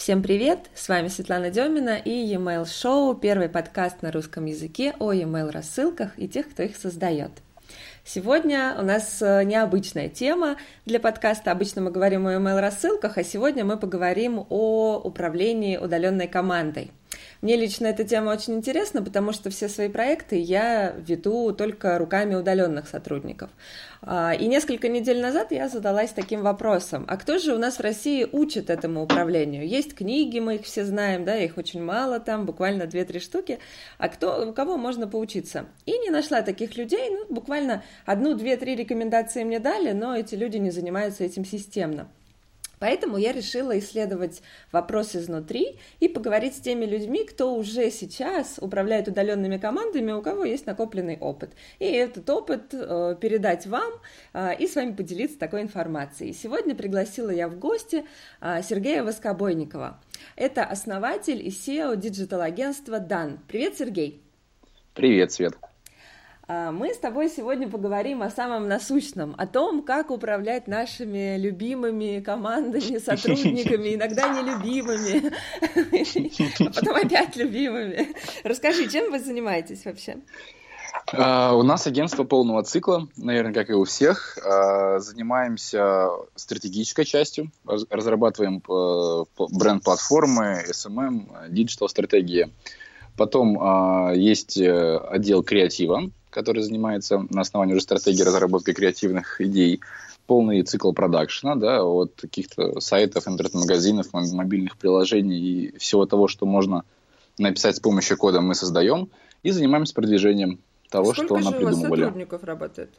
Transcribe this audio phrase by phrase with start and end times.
[0.00, 0.70] Всем привет!
[0.74, 6.18] С вами Светлана Демина и e-mail шоу, первый подкаст на русском языке о e-mail рассылках
[6.18, 7.30] и тех, кто их создает.
[8.02, 10.56] Сегодня у нас э, необычная тема
[10.86, 11.52] для подкаста.
[11.52, 16.92] Обычно мы говорим о email рассылках, а сегодня мы поговорим о управлении удаленной командой.
[17.42, 22.34] Мне лично эта тема очень интересна, потому что все свои проекты я веду только руками
[22.34, 23.48] удаленных сотрудников.
[24.02, 27.80] А, и несколько недель назад я задалась таким вопросом, а кто же у нас в
[27.80, 29.66] России учит этому управлению?
[29.66, 33.58] Есть книги, мы их все знаем, да, их очень мало там, буквально 2-3 штуки,
[33.96, 35.64] а кто, у кого можно поучиться?
[35.86, 40.34] И не нашла таких людей, ну, буквально одну, две, три рекомендации мне дали, но эти
[40.34, 42.08] люди не занимаются этим системно.
[42.80, 49.06] Поэтому я решила исследовать вопрос изнутри и поговорить с теми людьми, кто уже сейчас управляет
[49.06, 51.52] удаленными командами, у кого есть накопленный опыт.
[51.78, 53.92] И этот опыт э, передать вам
[54.32, 56.32] э, и с вами поделиться такой информацией.
[56.32, 58.06] Сегодня пригласила я в гости
[58.40, 60.00] э, Сергея Воскобойникова.
[60.34, 63.40] Это основатель и CEO digital-агентства DAN.
[63.46, 64.22] Привет, Сергей!
[64.94, 65.69] Привет, Свет!
[66.52, 72.18] А, мы с тобой сегодня поговорим о самом насущном, о том, как управлять нашими любимыми
[72.18, 75.32] командами, сотрудниками, иногда нелюбимыми,
[76.66, 78.16] а потом опять любимыми.
[78.42, 80.16] Расскажи, чем вы занимаетесь вообще?
[81.12, 84.36] Uh, у нас агентство полного цикла, наверное, как и у всех.
[84.38, 92.50] Uh, занимаемся стратегической частью, разрабатываем uh, бренд-платформы, SMM, диджитал-стратегии.
[93.16, 99.80] Потом есть э, отдел креатива, который занимается на основании уже стратегии разработки креативных идей,
[100.26, 106.84] полный цикл продакшена, да, от каких-то сайтов, интернет-магазинов, мобильных приложений и всего того, что можно
[107.38, 109.10] написать с помощью кода, мы создаем
[109.42, 111.86] и занимаемся продвижением того, Сколько что нам придумывали.
[111.86, 112.90] Сколько сотрудников работает?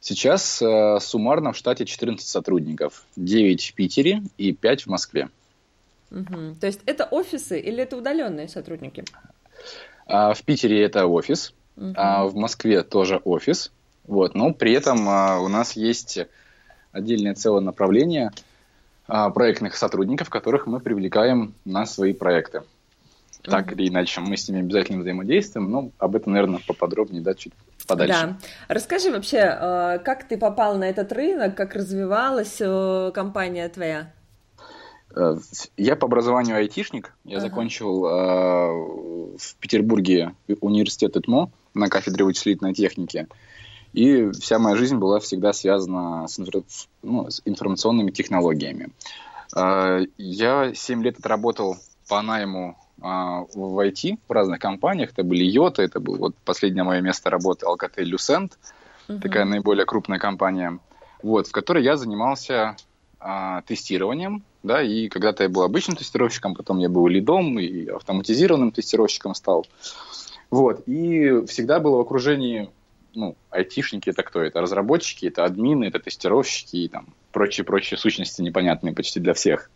[0.00, 5.30] Сейчас э, суммарно в штате 14 сотрудников, 9 в Питере и 5 в Москве.
[6.10, 6.56] Угу.
[6.60, 9.04] То есть это офисы или это удаленные сотрудники?
[10.06, 11.92] А, в Питере это офис, Угу.
[11.96, 13.72] А в Москве тоже офис.
[14.06, 16.18] Вот, но при этом а, у нас есть
[16.92, 18.30] отдельное целое направление
[19.06, 22.62] а, проектных сотрудников, которых мы привлекаем на свои проекты.
[23.42, 23.74] Так угу.
[23.74, 27.52] или иначе, мы с ними обязательно взаимодействуем, но об этом, наверное, поподробнее, да, чуть
[27.86, 28.14] подальше.
[28.14, 28.38] Да.
[28.68, 34.12] Расскажи вообще, а, как ты попал на этот рынок, как развивалась э, компания твоя?
[35.14, 35.36] Э,
[35.76, 37.14] я по образованию айтишник.
[37.24, 37.48] Я ага.
[37.48, 43.26] закончил э, в Петербурге университет ИТМО на кафедре вычислительной техники.
[43.92, 46.62] И вся моя жизнь была всегда связана с, инфор...
[47.02, 48.90] ну, с информационными технологиями.
[49.56, 51.76] Э, я 7 лет отработал
[52.08, 55.12] по найму э, в IT в разных компаниях.
[55.12, 58.52] Это были Йота, это был вот последнее мое место работы Alcatel Lucent,
[59.08, 59.20] угу.
[59.20, 60.78] такая наиболее крупная компания,
[61.22, 62.76] вот, в которой я занимался
[63.20, 68.72] э, тестированием да, и когда-то я был обычным тестировщиком, потом я был лидом и автоматизированным
[68.72, 69.66] тестировщиком стал.
[70.50, 72.70] Вот, и всегда было в окружении,
[73.14, 74.40] ну, айтишники это кто?
[74.42, 79.70] Это разработчики, это админы, это тестировщики и там прочие-прочие сущности непонятные почти для всех.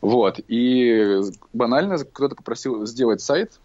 [0.00, 1.20] Вот, и
[1.52, 3.58] банально кто-то попросил сделать сайт,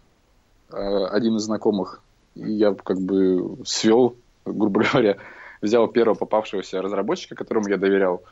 [0.70, 2.02] э, один из знакомых,
[2.34, 5.18] и я как бы свел, грубо говоря,
[5.60, 8.22] взял первого попавшегося разработчика, которому я доверял,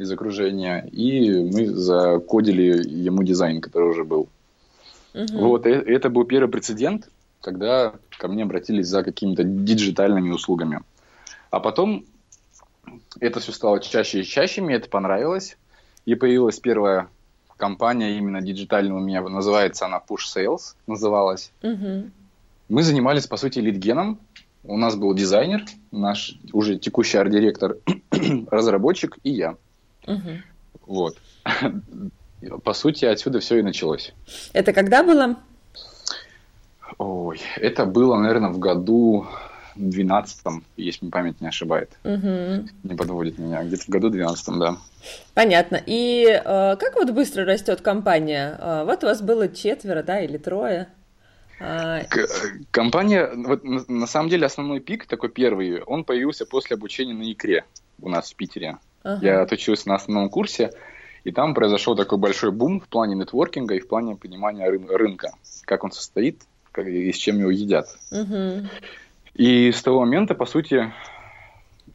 [0.00, 4.28] из окружения, и мы закодили ему дизайн, который уже был.
[5.12, 5.38] Угу.
[5.38, 10.80] Вот, и это был первый прецедент, когда ко мне обратились за какими-то диджитальными услугами.
[11.50, 12.04] А потом
[13.20, 15.56] это все стало чаще и чаще, мне это понравилось,
[16.04, 17.08] и появилась первая
[17.56, 21.52] компания именно диджитальная у меня, называется она Push Sales, называлась.
[21.62, 22.10] Угу.
[22.68, 24.18] Мы занимались, по сути, лидгеном,
[24.64, 27.76] у нас был дизайнер, наш уже текущий арт-директор,
[28.50, 29.56] разработчик и я.
[30.06, 30.30] Угу.
[30.86, 31.16] Вот.
[32.64, 34.14] По сути, отсюда все и началось.
[34.52, 35.36] Это когда было?
[36.98, 39.26] Ой, это было, наверное, в году
[39.76, 41.90] 12 если мне память не ошибает.
[42.04, 42.68] Угу.
[42.84, 43.62] Не подводит меня.
[43.62, 44.76] Где-то в году 12 да.
[45.34, 45.80] Понятно.
[45.86, 46.42] И э,
[46.76, 48.56] как вот быстро растет компания?
[48.58, 50.88] Э, вот у вас было четверо, да, или трое?
[51.62, 52.02] А,
[52.70, 57.30] компания, вот на, на самом деле основной пик, такой первый, он появился после обучения на
[57.30, 57.64] икре
[58.00, 58.78] у нас в Питере.
[59.02, 59.18] Ага.
[59.24, 60.72] Я отучился на основном курсе,
[61.24, 65.32] и там произошел такой большой бум в плане нетворкинга и в плане понимания рын- рынка,
[65.66, 66.40] как он состоит
[66.82, 67.86] как, и с чем его едят.
[68.10, 68.68] Угу.
[69.34, 70.92] И с того момента, по сути,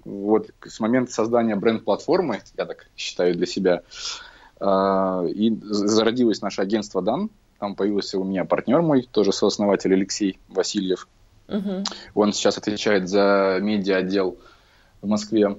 [0.04, 3.82] вот с момента создания бренд-платформы, я так считаю для себя,
[4.60, 7.30] э, и зародилось наше агентство Дан.
[7.60, 11.08] Там появился у меня партнер мой, тоже сооснователь Алексей Васильев.
[11.48, 11.84] Угу.
[12.16, 14.38] Он сейчас отвечает за медиа-отдел
[15.02, 15.58] в Москве.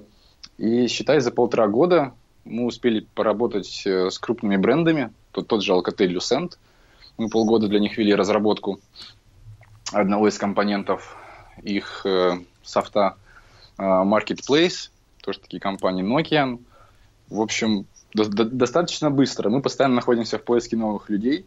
[0.57, 2.13] И считай, за полтора года
[2.45, 6.53] мы успели поработать э, с крупными брендами, тот, тот же Alcatel Lucent.
[7.17, 8.79] Мы полгода для них вели разработку
[9.91, 11.17] одного из компонентов
[11.63, 13.15] их э, софта
[13.77, 14.89] э, Marketplace,
[15.21, 16.59] тоже такие компании Nokia.
[17.29, 19.49] В общем, до, до, достаточно быстро.
[19.49, 21.45] Мы постоянно находимся в поиске новых людей.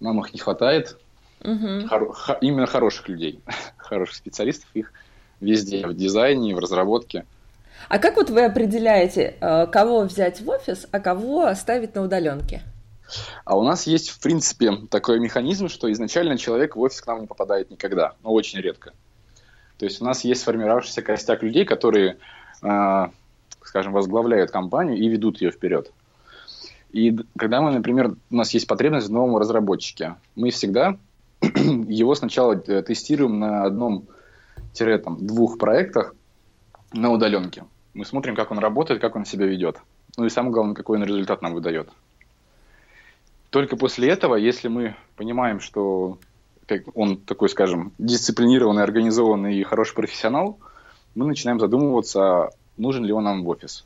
[0.00, 0.96] Нам их не хватает.
[1.40, 1.88] Угу.
[1.88, 3.40] Хор, хо, именно хороших людей,
[3.76, 4.68] хороших специалистов.
[4.74, 4.92] Их
[5.40, 7.26] везде, в дизайне, в разработке.
[7.88, 12.62] А как вот вы определяете, э, кого взять в офис, а кого оставить на удаленке?
[13.44, 17.22] А у нас есть, в принципе, такой механизм, что изначально человек в офис к нам
[17.22, 18.92] не попадает никогда, но очень редко.
[19.78, 22.18] То есть у нас есть сформировавшийся костяк людей, которые,
[22.62, 23.06] э,
[23.62, 25.90] скажем, возглавляют компанию и ведут ее вперед.
[26.92, 30.98] И когда мы, например, у нас есть потребность в новом разработчике, мы всегда
[31.40, 36.14] его сначала э, тестируем на одном-двух проектах
[36.92, 37.64] на удаленке.
[37.94, 39.78] Мы смотрим, как он работает, как он себя ведет.
[40.16, 41.90] Ну и самое главное, какой он результат нам выдает.
[43.52, 46.18] Только после этого, если мы понимаем, что
[46.94, 50.58] он такой, скажем, дисциплинированный, организованный и хороший профессионал,
[51.14, 53.84] мы начинаем задумываться, нужен ли он нам в офис.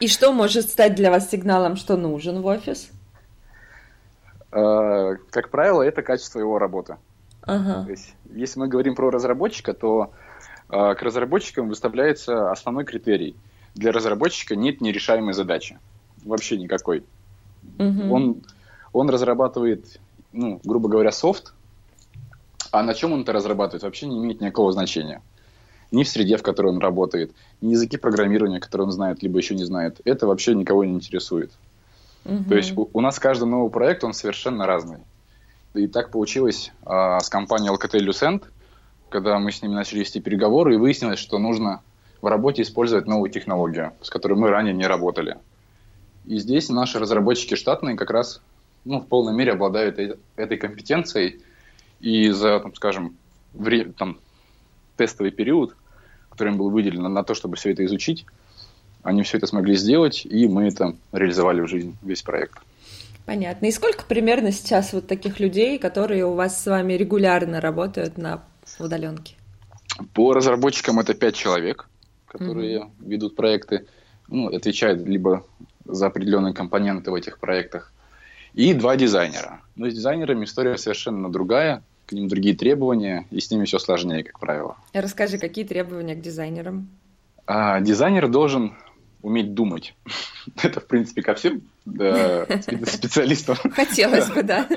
[0.00, 2.90] И что может стать для вас сигналом, что нужен в офис?
[4.52, 6.96] Э, как правило, это качество его работы.
[7.42, 7.84] Ага.
[7.84, 10.12] То есть, если мы говорим про разработчика, то
[10.70, 13.36] э, к разработчикам выставляется основной критерий.
[13.74, 15.78] Для разработчика нет нерешаемой задачи.
[16.24, 17.04] Вообще никакой.
[17.78, 18.14] Угу.
[18.14, 18.42] Он,
[18.92, 20.00] он разрабатывает,
[20.32, 21.54] ну, грубо говоря, софт,
[22.70, 25.22] а на чем он это разрабатывает, вообще не имеет никакого значения.
[25.92, 29.54] Ни в среде, в которой он работает, ни языки программирования, которые он знает, либо еще
[29.54, 30.00] не знает.
[30.04, 31.52] Это вообще никого не интересует.
[32.24, 32.44] Угу.
[32.48, 34.98] То есть у, у нас каждый новый проект, он совершенно разный.
[35.74, 38.44] И так получилось а, с компанией Alcatel-Lucent,
[39.08, 41.82] когда мы с ними начали вести переговоры, и выяснилось, что нужно
[42.22, 45.36] в работе использовать новую технологию, с которой мы ранее не работали.
[46.26, 48.40] И здесь наши разработчики штатные как раз
[48.84, 49.98] ну, в полной мере обладают
[50.36, 51.40] этой компетенцией.
[52.00, 53.16] И за, там, скажем,
[53.54, 54.18] вре- там,
[54.96, 55.74] тестовый период,
[56.30, 58.26] который им был выделен на, на то, чтобы все это изучить,
[59.02, 62.58] они все это смогли сделать, и мы это реализовали в жизнь, весь проект.
[63.26, 63.66] Понятно.
[63.66, 68.44] И сколько примерно сейчас вот таких людей, которые у вас с вами регулярно работают на
[68.78, 69.36] удаленке?
[70.12, 71.88] По разработчикам это пять человек,
[72.26, 72.90] которые mm-hmm.
[73.00, 73.86] ведут проекты,
[74.28, 75.46] ну, отвечают либо
[75.84, 77.92] за определенные компоненты в этих проектах,
[78.54, 79.62] и два дизайнера.
[79.76, 84.22] Но с дизайнерами история совершенно другая, к ним другие требования, и с ними все сложнее,
[84.24, 84.76] как правило.
[84.92, 86.88] Расскажи, какие требования к дизайнерам?
[87.46, 88.74] А, дизайнер должен
[89.24, 89.94] уметь думать.
[90.62, 92.46] Это, в принципе, ко всем да,
[92.86, 93.56] специалистам.
[93.72, 94.68] Хотелось бы, да.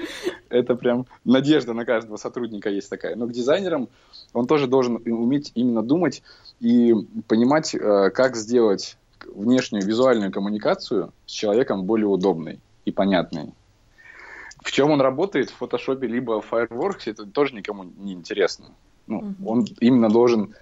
[0.49, 3.15] Это прям надежда на каждого сотрудника есть такая.
[3.15, 3.89] Но к дизайнерам
[4.33, 6.23] он тоже должен уметь именно думать
[6.59, 6.93] и
[7.27, 8.97] понимать, э, как сделать
[9.33, 13.53] внешнюю визуальную коммуникацию с человеком более удобной и понятной.
[14.61, 18.67] В чем он работает, в фотошопе либо в Fireworks, это тоже никому не интересно.
[19.05, 19.49] Ну, угу.
[19.49, 20.55] Он именно должен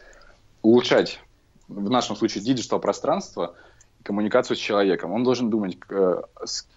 [0.62, 1.20] улучшать,
[1.68, 3.56] в нашем случае, digital пространство,
[4.04, 5.12] коммуникацию с человеком.
[5.12, 6.68] Он должен думать, э, с,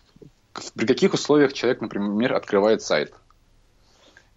[0.75, 3.13] при каких условиях человек, например, открывает сайт.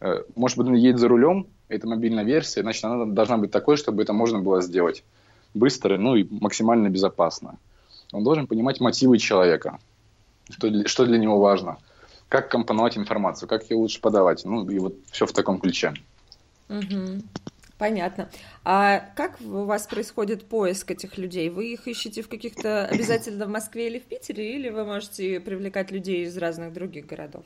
[0.01, 3.77] Э, может быть, он едет за рулем, это мобильная версия, значит, она должна быть такой,
[3.77, 5.03] чтобы это можно было сделать
[5.53, 7.57] быстро, ну и максимально безопасно.
[8.11, 9.79] Он должен понимать мотивы человека,
[10.49, 11.77] что для, что для него важно,
[12.29, 15.93] как компоновать информацию, как ее лучше подавать, ну и вот все в таком ключе.
[16.69, 17.23] Угу.
[17.77, 18.29] Понятно.
[18.63, 21.49] А как у вас происходит поиск этих людей?
[21.49, 25.89] Вы их ищете в каких-то обязательно в Москве или в Питере, или вы можете привлекать
[25.89, 27.43] людей из разных других городов?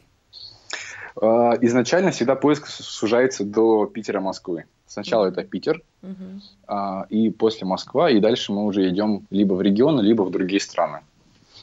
[1.16, 4.66] А, изначально всегда поиск сужается до Питера, Москвы.
[4.88, 5.32] Сначала mm-hmm.
[5.32, 6.42] это Питер, mm-hmm.
[6.68, 10.62] а, и после Москва, и дальше мы уже идем либо в регионы, либо в другие
[10.62, 11.00] страны.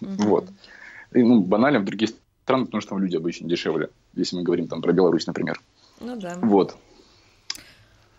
[0.01, 0.27] Mm-hmm.
[0.27, 0.49] Вот.
[1.13, 2.11] И, ну, банально в другие
[2.45, 5.61] страны, потому что там люди обычно дешевле, если мы говорим там про Беларусь, например.
[6.01, 6.37] Ну да.
[6.43, 6.77] Вот.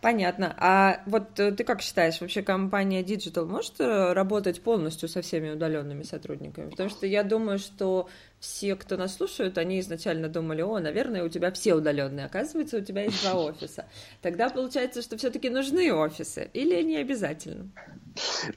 [0.04, 0.54] Понятно.
[0.58, 5.52] А вот э, ты как считаешь, вообще компания Digital может э, работать полностью со всеми
[5.52, 6.70] удаленными сотрудниками?
[6.70, 11.30] Потому что я думаю, что все, кто нас слушают, они изначально думали, о, наверное, у
[11.30, 12.26] тебя все удаленные.
[12.26, 13.86] Оказывается, у тебя есть два офиса.
[14.22, 17.70] Тогда получается, что все-таки нужны офисы или не обязательно?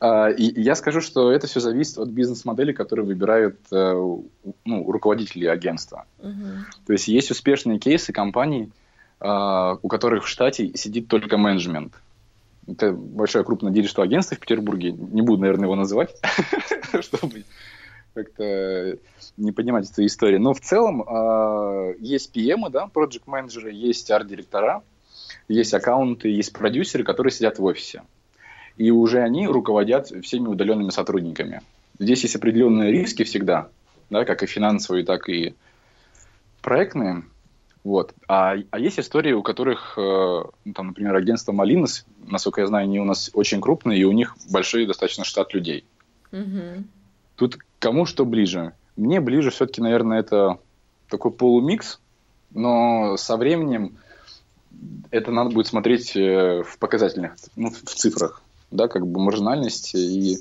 [0.00, 3.92] А, я скажу, что это все зависит от бизнес-модели, которые выбирают э,
[4.64, 6.06] ну, руководители агентства.
[6.18, 6.48] Угу.
[6.88, 8.72] То есть есть успешные кейсы компаний,
[9.20, 11.94] у которых в штате сидит только менеджмент.
[12.66, 14.92] Это большое крупное digital агентство в Петербурге.
[14.92, 16.16] Не буду, наверное, его называть,
[17.00, 17.44] чтобы
[18.14, 18.98] как-то
[19.36, 20.40] не поднимать эту историю.
[20.40, 24.82] Но в целом э, есть PM, да, project менеджеры есть арт-директора,
[25.48, 28.02] есть аккаунты, есть продюсеры, которые сидят в офисе.
[28.76, 31.62] И уже они руководят всеми удаленными сотрудниками.
[31.98, 33.68] Здесь есть определенные риски всегда,
[34.10, 35.54] да, как и финансовые, так и
[36.62, 37.22] проектные.
[37.86, 38.14] Вот.
[38.26, 42.82] А, а есть истории, у которых, э, ну, там, например, агентство Малинос, насколько я знаю,
[42.82, 45.84] они у нас очень крупные, и у них большой достаточно штат людей.
[46.32, 46.82] Угу.
[47.36, 48.72] Тут кому что ближе?
[48.96, 50.58] Мне ближе все-таки, наверное, это
[51.08, 52.00] такой полумикс,
[52.50, 53.96] но со временем
[55.12, 60.38] это надо будет смотреть э, в показательных, ну, в цифрах, да, как бы маржинальность и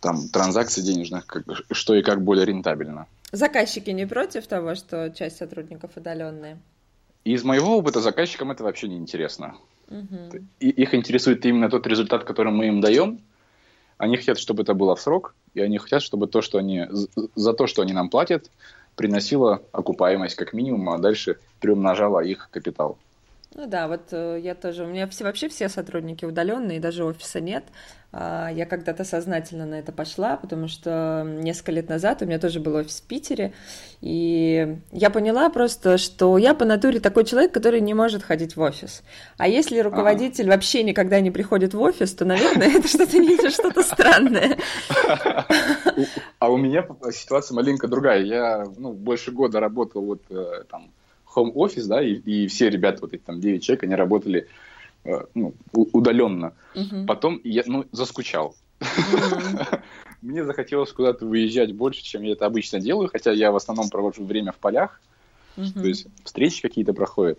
[0.00, 3.06] там транзакции денежных, как, что и как более рентабельно.
[3.32, 6.58] Заказчики не против того, что часть сотрудников удаленные?
[7.24, 9.56] Из моего опыта заказчикам это вообще не интересно.
[9.88, 10.44] Угу.
[10.60, 13.20] И, их интересует именно тот результат, который мы им даем.
[13.98, 16.86] Они хотят, чтобы это было в срок, и они хотят, чтобы то, что они
[17.34, 18.50] за то, что они нам платят,
[18.94, 22.98] приносило окупаемость как минимум, а дальше приумножало их капитал.
[23.58, 27.40] Ну да, вот э, я тоже, у меня все, вообще все сотрудники удаленные, даже офиса
[27.40, 27.64] нет.
[28.12, 32.60] А, я когда-то сознательно на это пошла, потому что несколько лет назад у меня тоже
[32.60, 33.54] был офис в Питере,
[34.02, 38.60] и я поняла просто, что я по натуре такой человек, который не может ходить в
[38.60, 39.02] офис.
[39.38, 40.56] А если руководитель ага.
[40.56, 44.58] вообще никогда не приходит в офис, то, наверное, это что-то не что-то странное.
[46.40, 48.20] А у меня ситуация маленько другая.
[48.20, 50.92] Я ну, больше года работал вот э, там
[51.36, 54.48] home office, да, и, и все ребята, вот эти там 9 человек, они работали
[55.04, 56.54] э, ну, удаленно.
[56.74, 57.06] Uh-huh.
[57.06, 58.56] Потом я, ну, заскучал.
[58.80, 59.80] Uh-huh.
[60.22, 64.24] Мне захотелось куда-то выезжать больше, чем я это обычно делаю, хотя я в основном провожу
[64.24, 65.00] время в полях,
[65.56, 65.72] uh-huh.
[65.72, 67.38] то есть встречи какие-то проходят.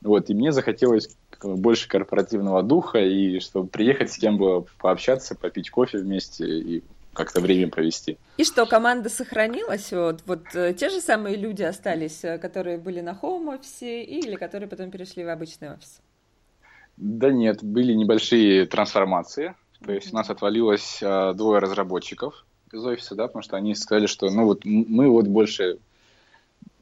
[0.00, 5.70] Вот, и мне захотелось больше корпоративного духа, и чтобы приехать с кем бы пообщаться, попить
[5.70, 6.82] кофе вместе и
[7.14, 8.18] как-то время провести.
[8.36, 9.92] И что, команда сохранилась?
[9.92, 14.68] Вот, вот э, те же самые люди остались, э, которые были на хоум-офисе или которые
[14.68, 16.00] потом перешли в обычный офис?
[16.96, 19.54] Да нет, были небольшие трансформации.
[19.84, 24.06] То есть у нас отвалилось а, двое разработчиков из офиса, да, потому что они сказали,
[24.06, 25.78] что ну вот мы вот больше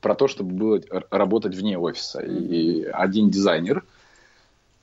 [0.01, 2.21] про то, чтобы было работать вне офиса.
[2.21, 3.85] И один дизайнер,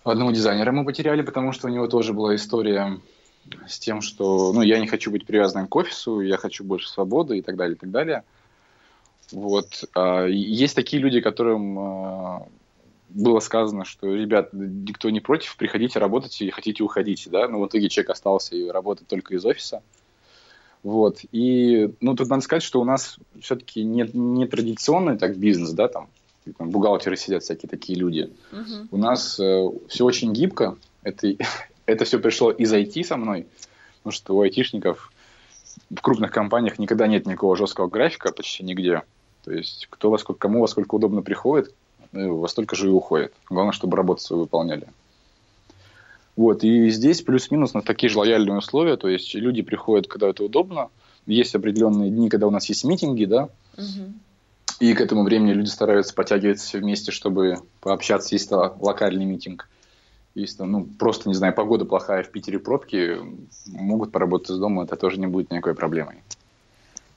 [0.03, 2.99] одного дизайнера мы потеряли, потому что у него тоже была история
[3.67, 7.37] с тем, что ну, я не хочу быть привязанным к офису, я хочу больше свободы
[7.37, 8.23] и так далее, и так далее.
[9.31, 9.85] Вот.
[9.95, 12.47] А, есть такие люди, которым а,
[13.09, 17.67] было сказано, что, ребят, никто не против, приходите работать и хотите уходить, да, но в
[17.67, 19.81] итоге человек остался и работает только из офиса.
[20.83, 21.19] Вот.
[21.31, 25.87] И, ну, тут надо сказать, что у нас все-таки не, не традиционный так бизнес, да,
[25.87, 26.07] там,
[26.57, 28.31] там бухгалтеры сидят всякие такие люди.
[28.51, 28.87] Uh-huh.
[28.91, 30.77] У нас э, все очень гибко.
[31.03, 31.35] Это,
[31.89, 33.47] это все пришло из IT со мной,
[33.99, 35.11] потому что у айтишников
[35.89, 39.01] в крупных компаниях никогда нет никакого жесткого графика почти нигде.
[39.43, 41.73] То есть кто во сколько, кому во сколько удобно приходит,
[42.11, 43.33] ну, во столько же и уходит.
[43.49, 44.87] Главное, чтобы работу свою выполняли.
[46.35, 50.43] Вот, и здесь плюс-минус на такие же лояльные условия, то есть люди приходят, когда это
[50.43, 50.89] удобно,
[51.25, 54.13] есть определенные дни, когда у нас есть митинги, да, угу.
[54.79, 59.67] и к этому времени люди стараются подтягиваться все вместе, чтобы пообщаться, есть локальный митинг.
[60.35, 63.17] Если ну, просто, не знаю, погода плохая, в Питере пробки,
[63.67, 66.23] могут поработать из дома, это тоже не будет никакой проблемой.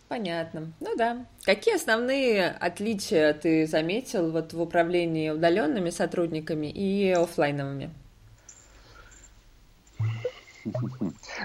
[0.08, 0.72] Понятно.
[0.80, 1.24] Ну да.
[1.44, 7.90] Какие основные отличия ты заметил вот в управлении удаленными сотрудниками и офлайновыми?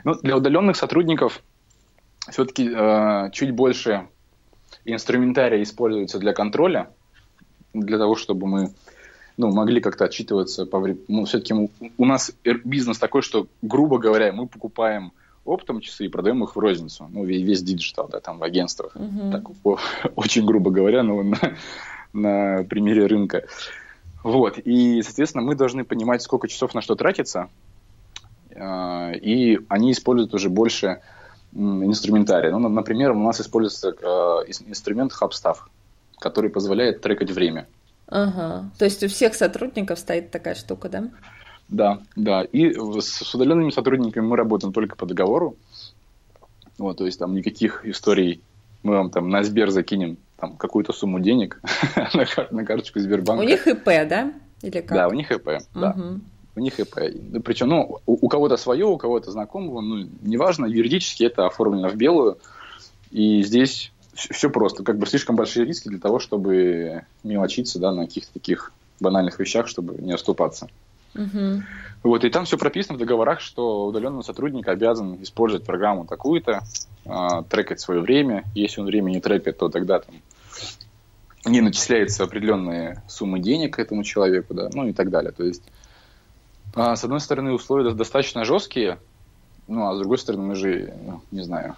[0.03, 1.41] Ну, для удаленных сотрудников
[2.29, 4.07] все-таки э, чуть больше
[4.85, 6.89] инструментария используется для контроля,
[7.73, 8.73] для того, чтобы мы
[9.37, 11.05] ну, могли как-то отчитываться по времени.
[11.07, 11.53] Ну, все-таки
[11.97, 12.33] у нас
[12.65, 15.13] бизнес такой, что, грубо говоря, мы покупаем
[15.45, 17.07] оптом часы и продаем их в розницу.
[17.11, 18.95] Ну, весь, digital, да, там в агентствах.
[18.95, 19.31] Uh-huh.
[19.31, 21.37] Так, очень грубо говоря, но на,
[22.13, 23.45] на примере рынка.
[24.23, 24.57] Вот.
[24.57, 27.49] И, соответственно, мы должны понимать, сколько часов на что тратится.
[28.55, 31.01] А, и они используют уже больше
[31.53, 32.51] инструментария.
[32.51, 35.57] Ну, например, у нас используется а, инструмент Hubstaff,
[36.19, 37.67] который позволяет трекать время.
[38.07, 38.69] Ага.
[38.77, 41.09] То есть у всех сотрудников стоит такая штука, да?
[41.69, 42.43] Да, да.
[42.43, 45.57] И с удаленными сотрудниками мы работаем только по договору.
[46.77, 48.41] Вот, то есть там никаких историй
[48.83, 51.61] мы вам там на Сбер закинем там какую-то сумму денег
[51.95, 53.41] на, на карточку Сбербанка.
[53.41, 54.33] У них ИП, да?
[54.61, 54.97] Или как?
[54.97, 55.91] Да, у них ИП, да.
[55.91, 56.19] Угу.
[56.55, 57.43] У них ИП.
[57.43, 61.95] Причем, ну, у, у кого-то свое, у кого-то знакомого, ну, неважно, юридически это оформлено в
[61.95, 62.37] белую.
[63.11, 68.05] И здесь все просто, как бы слишком большие риски для того, чтобы мелочиться, да, на
[68.05, 70.67] каких-то таких банальных вещах, чтобы не оступаться.
[71.15, 71.63] Угу.
[72.03, 76.61] Вот, и там все прописано в договорах, что удаленный сотрудник обязан использовать программу такую-то,
[77.05, 78.43] э, трекать свое время.
[78.55, 80.15] Если он время не трекает, то тогда там
[81.45, 85.31] не начисляется определенные суммы денег этому человеку, да, ну и так далее.
[85.31, 85.63] То есть,
[86.75, 88.99] э, с одной стороны, условия достаточно жесткие,
[89.67, 91.75] ну а с другой стороны, мы же, ну, не знаю,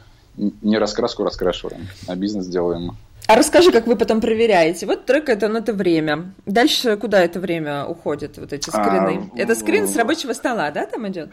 [0.62, 2.98] не раскраску раскрашиваем, а бизнес делаем.
[3.28, 4.88] А расскажи, как вы потом проверяете.
[4.88, 6.34] Вот трекает он это время.
[6.48, 9.30] Дальше куда это время уходит, вот эти скрины?
[9.34, 11.30] А, это скрин с рабочего стола, да, там идет?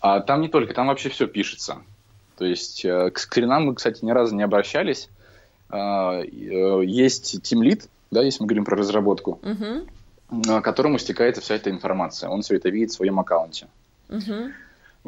[0.00, 1.78] А, там не только, там вообще все пишется.
[2.36, 5.08] То есть э, к скринам мы, кстати, ни разу не обращались.
[5.70, 10.60] А, э, есть Team Lead, да, если мы говорим про разработку, угу.
[10.60, 12.28] которому стекается вся эта информация.
[12.28, 13.68] Он все это видит в своем аккаунте.
[14.10, 14.52] Угу.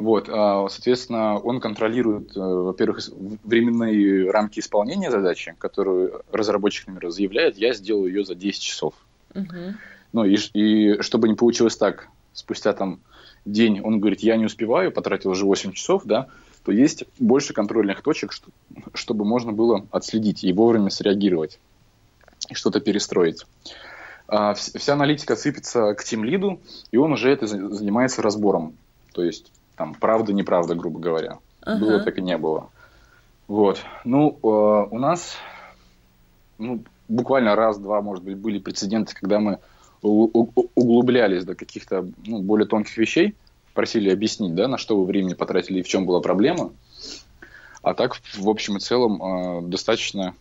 [0.01, 3.01] Вот, а, соответственно, он контролирует, э, во-первых,
[3.43, 8.95] временные рамки исполнения задачи, которую разработчик, например, заявляет, я сделаю ее за 10 часов.
[9.35, 9.75] Угу.
[10.13, 12.99] Ну и, и чтобы не получилось так, спустя там
[13.45, 16.27] день он говорит, я не успеваю, потратил уже 8 часов, да,
[16.65, 18.49] то есть больше контрольных точек, что,
[18.95, 21.59] чтобы можно было отследить и вовремя среагировать,
[22.49, 23.45] и что-то перестроить.
[24.27, 28.75] А, вся аналитика сыпется к тимлиду, и он уже это занимается разбором.
[29.13, 29.51] То есть,
[29.81, 31.39] там, правда, неправда, грубо говоря.
[31.61, 31.79] Ага.
[31.79, 32.69] Было так и не было.
[33.47, 33.81] Вот.
[34.03, 35.37] Ну, э, у нас
[36.59, 39.57] ну, буквально раз-два, может быть, были прецеденты, когда мы
[40.03, 43.35] углублялись до каких-то ну, более тонких вещей,
[43.73, 46.71] просили объяснить, да, на что вы времени потратили и в чем была проблема.
[47.81, 50.35] А так, в общем и целом, э, достаточно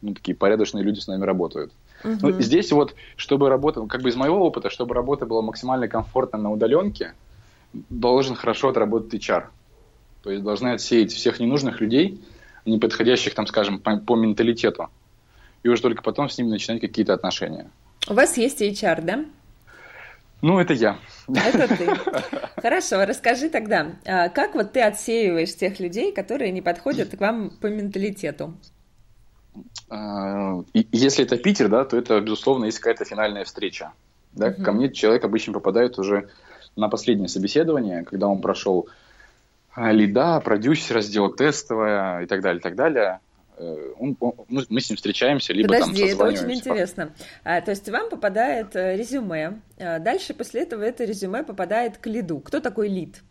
[0.00, 1.70] ну, такие порядочные люди с нами работают.
[2.02, 2.16] Угу.
[2.22, 6.38] Ну, здесь вот, чтобы работа, как бы из моего опыта, чтобы работа была максимально комфортна
[6.38, 7.12] на удаленке,
[7.90, 9.46] должен хорошо отработать HR.
[10.22, 12.20] То есть должны отсеять всех ненужных людей,
[12.64, 14.88] неподходящих, там, скажем, по, по менталитету.
[15.62, 17.70] И уже только потом с ними начинать какие-то отношения.
[18.08, 19.24] У вас есть HR, да?
[20.42, 20.98] Ну, это я.
[21.28, 21.86] Это ты.
[22.60, 27.50] Хорошо, расскажи тогда, а как вот ты отсеиваешь тех людей, которые не подходят к вам
[27.50, 28.54] по менталитету?
[29.88, 33.92] А, если это Питер, да, то это, безусловно, есть какая-то финальная встреча.
[34.32, 34.48] Да?
[34.48, 34.62] Угу.
[34.62, 36.28] Ко мне человек обычно попадает уже
[36.76, 38.88] на последнее собеседование, когда он прошел
[39.74, 43.20] а, лида, продюсера, сделал тестовое и так далее, и так далее.
[43.58, 47.12] Э, он, он, мы с ним встречаемся, либо Подожди, там это очень интересно.
[47.44, 52.06] А, то есть вам попадает э, резюме, а дальше после этого это резюме попадает к
[52.06, 52.40] лиду.
[52.40, 53.22] Кто такой лид?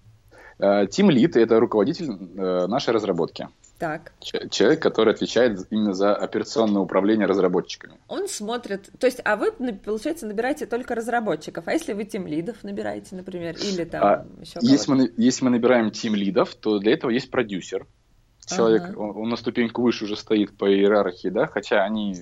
[0.91, 3.49] Тим лид– это руководитель э, нашей разработки.
[3.77, 4.13] Так.
[4.21, 7.95] Человек, который отвечает именно за операционное управление разработчиками.
[8.07, 12.63] Он смотрит, то есть, а вы, получается, набираете только разработчиков, а если вы тим лидов
[12.63, 16.93] набираете, например, или там а еще если мы, если мы набираем тим лидов, то для
[16.93, 17.85] этого есть продюсер.
[18.45, 18.97] Человек, ага.
[18.97, 22.15] он, он на ступеньку выше уже стоит по иерархии, да, хотя они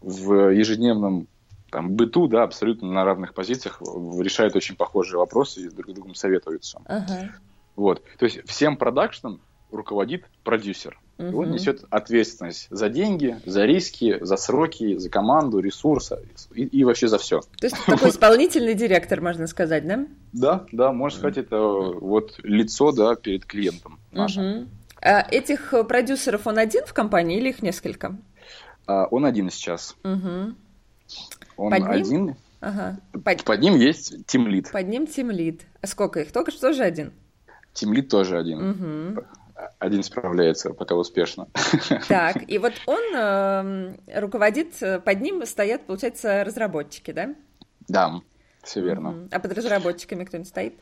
[0.00, 1.26] в ежедневном
[1.70, 6.14] там, быту, да, абсолютно на равных позициях решают очень похожие вопросы и друг с другом
[6.14, 6.80] советуются.
[6.86, 7.32] Ага.
[7.74, 8.02] Вот.
[8.18, 9.40] То есть всем продакшном
[9.74, 10.98] руководит продюсер.
[11.18, 11.28] Угу.
[11.28, 16.18] И он несет ответственность за деньги, за риски, за сроки, за команду, ресурсы
[16.54, 17.40] и, и вообще за все.
[17.40, 20.06] То есть такой исполнительный директор, можно сказать, да?
[20.32, 24.68] Да, да, можно сказать, это вот лицо, да, перед клиентом нашим.
[25.00, 28.16] Этих продюсеров он один в компании или их несколько?
[28.86, 29.96] А, он один сейчас.
[30.02, 30.56] Он
[31.70, 31.90] Под ним?
[31.90, 32.36] один.
[32.60, 32.98] Ага.
[33.12, 33.44] Под...
[33.44, 34.72] Под ним есть тимлит.
[34.72, 35.60] Под ним тимлит.
[35.82, 36.32] А сколько их?
[36.32, 37.12] Только что же один?
[37.74, 38.70] Тимлит тоже один.
[38.70, 39.24] Угу
[39.78, 41.48] один справляется пока успешно.
[42.08, 47.34] Так, и вот он эм, э, руководит, под ним стоят, получается, разработчики, да?
[47.88, 48.20] Да,
[48.62, 49.10] все верно.
[49.10, 49.28] Угу.
[49.30, 50.74] А под разработчиками кто-нибудь стоит?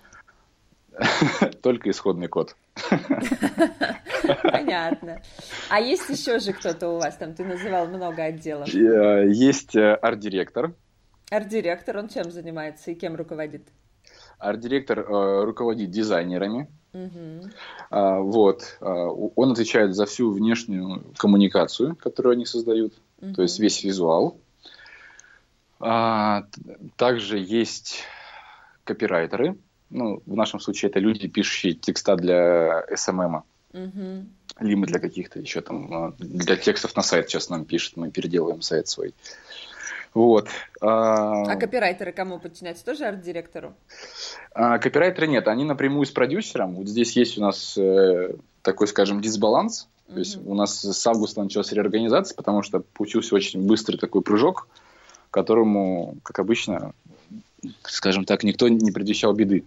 [1.62, 2.56] Только исходный код.
[4.42, 5.22] Понятно.
[5.68, 7.34] А есть еще же кто-то у вас там?
[7.34, 8.68] Ты называл много отделов.
[8.68, 10.74] Есть э, арт-директор.
[11.30, 13.68] Арт-директор, он чем занимается и кем руководит?
[14.38, 16.68] Арт-директор э, руководит дизайнерами.
[17.90, 18.76] А, вот.
[18.80, 23.34] А, он отвечает за всю внешнюю коммуникацию, которую они создают, угу.
[23.34, 24.38] то есть весь визуал.
[25.80, 26.44] А,
[26.96, 28.02] также есть
[28.84, 29.56] копирайтеры.
[29.90, 33.42] Ну, в нашем случае это люди, пишущие текста для SMM.
[33.72, 34.26] Угу.
[34.60, 38.88] Либо для каких-то еще там, для текстов на сайт сейчас нам пишет, мы переделываем сайт
[38.88, 39.08] свой.
[39.08, 39.12] Uh,
[40.14, 40.48] вот.
[40.80, 42.84] А, а копирайтеры кому подчиняются?
[42.84, 43.74] Тоже арт-директору?
[44.54, 46.74] А, копирайтеры нет, они напрямую с продюсером.
[46.74, 49.88] Вот здесь есть у нас э, такой, скажем, дисбаланс.
[50.12, 54.68] То есть у нас с августа началась реорганизация, потому что получился очень быстрый такой прыжок,
[55.30, 56.92] которому, как обычно,
[57.84, 59.64] скажем так, никто не предвещал беды.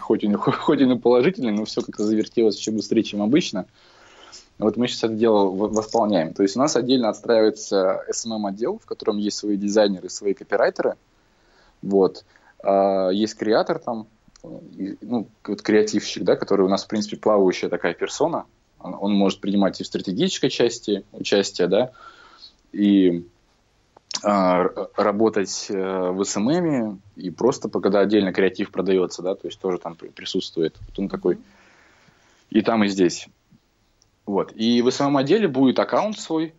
[0.00, 3.66] Хоть он, хоть он и положительный, но все как-то завертелось еще быстрее, чем обычно.
[4.58, 6.32] Вот мы сейчас это дело восполняем.
[6.32, 10.96] То есть у нас отдельно отстраивается SMM-отдел, в котором есть свои дизайнеры, свои копирайтеры.
[11.82, 12.24] Вот.
[12.62, 14.06] А, есть креатор там,
[14.42, 18.46] ну, вот креативщик, да, который у нас, в принципе, плавающая такая персона.
[18.80, 21.90] Он, он может принимать и в стратегической части участие, да,
[22.72, 23.26] и
[24.22, 24.64] а,
[24.96, 29.96] работать э, в SMM, и просто когда отдельно креатив продается, да, то есть тоже там
[29.96, 30.76] присутствует.
[30.88, 31.38] Вот он такой
[32.50, 33.28] и там, и здесь.
[34.26, 34.52] Вот.
[34.52, 36.54] И в самом отделе будет аккаунт свой,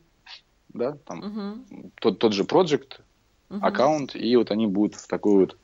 [0.70, 1.90] да, там угу.
[2.00, 3.00] тот, тот же project,
[3.50, 3.60] угу.
[3.62, 5.58] аккаунт, и вот они будут в такой вот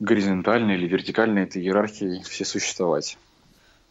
[0.00, 3.18] горизонтальной или вертикальной этой иерархии все существовать.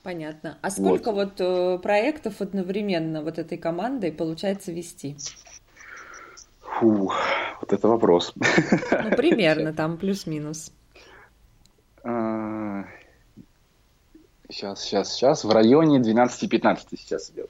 [0.04, 0.58] Понятно.
[0.62, 5.18] А сколько вот, вот э, проектов одновременно вот этой командой получается вести?
[6.62, 7.12] Фу,
[7.60, 8.34] вот это вопрос.
[8.36, 10.72] Ну, примерно, там плюс-минус.
[14.50, 15.44] Сейчас, сейчас, сейчас.
[15.44, 17.50] В районе 12-15 сейчас идет.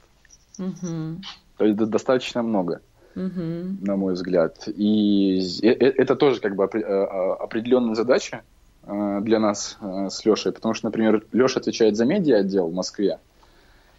[0.59, 1.21] Угу.
[1.57, 2.81] То есть достаточно много,
[3.15, 3.77] угу.
[3.81, 4.67] на мой взгляд.
[4.67, 8.43] И э, э, это тоже как бы э, определенная задача
[8.85, 13.19] для нас с Лешей, потому что, например, Леша отвечает за медиа отдел в Москве,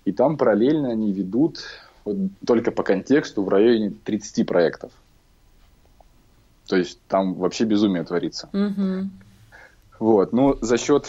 [0.05, 1.61] и там параллельно они ведут
[2.05, 4.91] вот, только по контексту в районе 30 проектов.
[6.67, 8.49] То есть там вообще безумие творится.
[8.53, 9.11] Угу.
[10.01, 11.09] Вот, ну за счет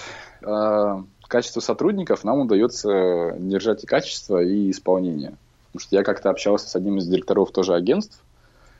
[1.31, 5.37] качества сотрудников нам удается держать и качество, и исполнение.
[5.67, 8.21] Потому что я как-то общался с одним из директоров тоже агентств,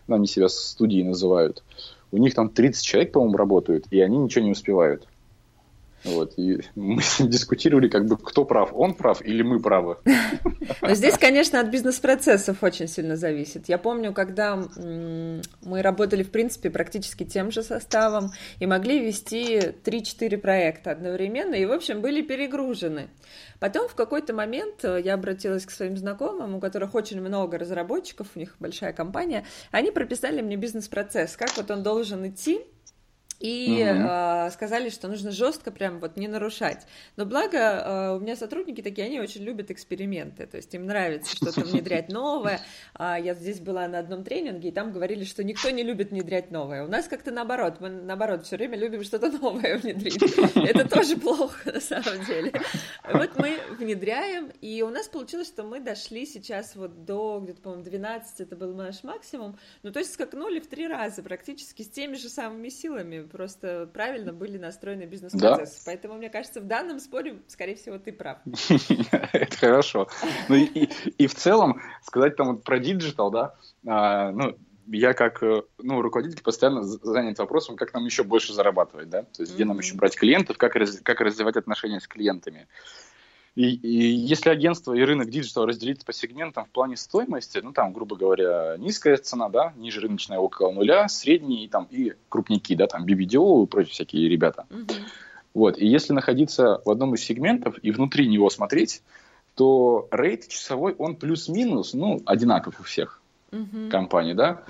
[0.07, 1.63] ну, они себя студией называют.
[2.11, 5.07] У них там 30 человек, по-моему, работают, и они ничего не успевают.
[6.03, 9.97] Вот, и мы с ним дискутировали, как бы, кто прав, он прав или мы правы.
[10.81, 13.69] Но здесь, конечно, от бизнес-процессов очень сильно зависит.
[13.69, 20.37] Я помню, когда мы работали, в принципе, практически тем же составом и могли вести 3-4
[20.37, 23.09] проекта одновременно, и, в общем, были перегружены.
[23.59, 28.27] Потом в какой-то момент э, я обратилась к своим знакомым, у которых очень много разработчиков,
[28.33, 32.61] у них большая компания, они прописали мне бизнес-процесс, как вот он должен идти,
[33.41, 34.08] и угу.
[34.08, 36.86] э, сказали, что нужно жестко прям вот не нарушать.
[37.15, 41.36] Но благо э, у меня сотрудники такие, они очень любят эксперименты, то есть им нравится
[41.36, 42.62] что-то внедрять новое.
[42.93, 46.51] А я здесь была на одном тренинге, и там говорили, что никто не любит внедрять
[46.51, 46.84] новое.
[46.84, 50.21] У нас как-то наоборот, мы наоборот все время любим что-то новое внедрить.
[50.56, 52.54] Это тоже плохо на самом деле.
[53.12, 57.84] Вот мы внедряем, и у нас получилось, что мы дошли сейчас вот до где-то, по-моему,
[57.84, 62.15] 12, это был наш максимум, ну то есть скакнули в три раза практически с теми
[62.15, 65.77] же самыми силами просто правильно были настроены бизнес-процессы.
[65.77, 65.81] Да?
[65.85, 68.37] Поэтому, мне кажется, в данном споре, скорее всего, ты прав.
[69.33, 70.07] Это хорошо.
[70.49, 76.01] Ну и, в целом, сказать там про digital, да, а, ну, я как э, ну,
[76.01, 79.95] руководитель постоянно занят вопросом, как нам еще больше зарабатывать, да, то есть где нам еще
[79.95, 82.67] брать клиентов, как, раз, как развивать отношения с клиентами.
[83.55, 87.91] И, и если агентство и рынок digital разделить по сегментам в плане стоимости, ну там,
[87.91, 93.05] грубо говоря, низкая цена, да, ниже рыночная около нуля, средний там и крупники, да, там
[93.05, 94.65] BBDO и прочие всякие ребята.
[94.69, 95.01] Mm-hmm.
[95.53, 99.03] Вот, и если находиться в одном из сегментов и внутри него смотреть,
[99.55, 103.89] то rate часовой, он плюс-минус, ну, одинаков у всех mm-hmm.
[103.89, 104.63] компаний, да.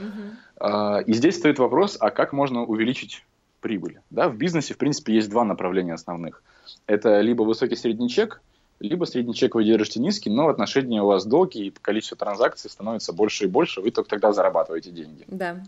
[0.60, 3.24] А, и здесь стоит вопрос, а как можно увеличить
[3.60, 4.28] прибыль, да?
[4.28, 6.42] В бизнесе, в принципе, есть два направления основных.
[6.88, 8.42] Это либо высокий средний чек,
[8.82, 13.14] либо средний чек вы держите низкий, но отношения у вас долгие и количество транзакций становится
[13.14, 15.24] больше и больше, вы только тогда зарабатываете деньги.
[15.28, 15.64] Да.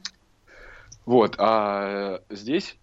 [1.06, 2.76] Вот, а здесь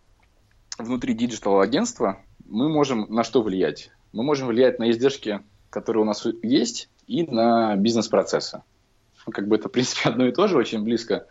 [0.78, 3.90] внутри digital-агентства мы можем на что влиять?
[4.12, 5.40] Мы можем влиять на издержки,
[5.70, 8.62] которые у нас есть, и на бизнес-процессы.
[9.26, 11.26] Ну, как бы это, в принципе, одно и то же, очень близко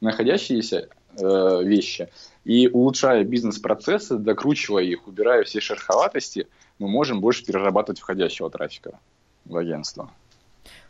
[0.00, 2.08] находящиеся э, вещи.
[2.46, 6.46] И улучшая бизнес-процессы, докручивая их, убирая все шероховатости–
[6.78, 8.98] мы можем больше перерабатывать входящего трафика
[9.44, 10.10] в агентство.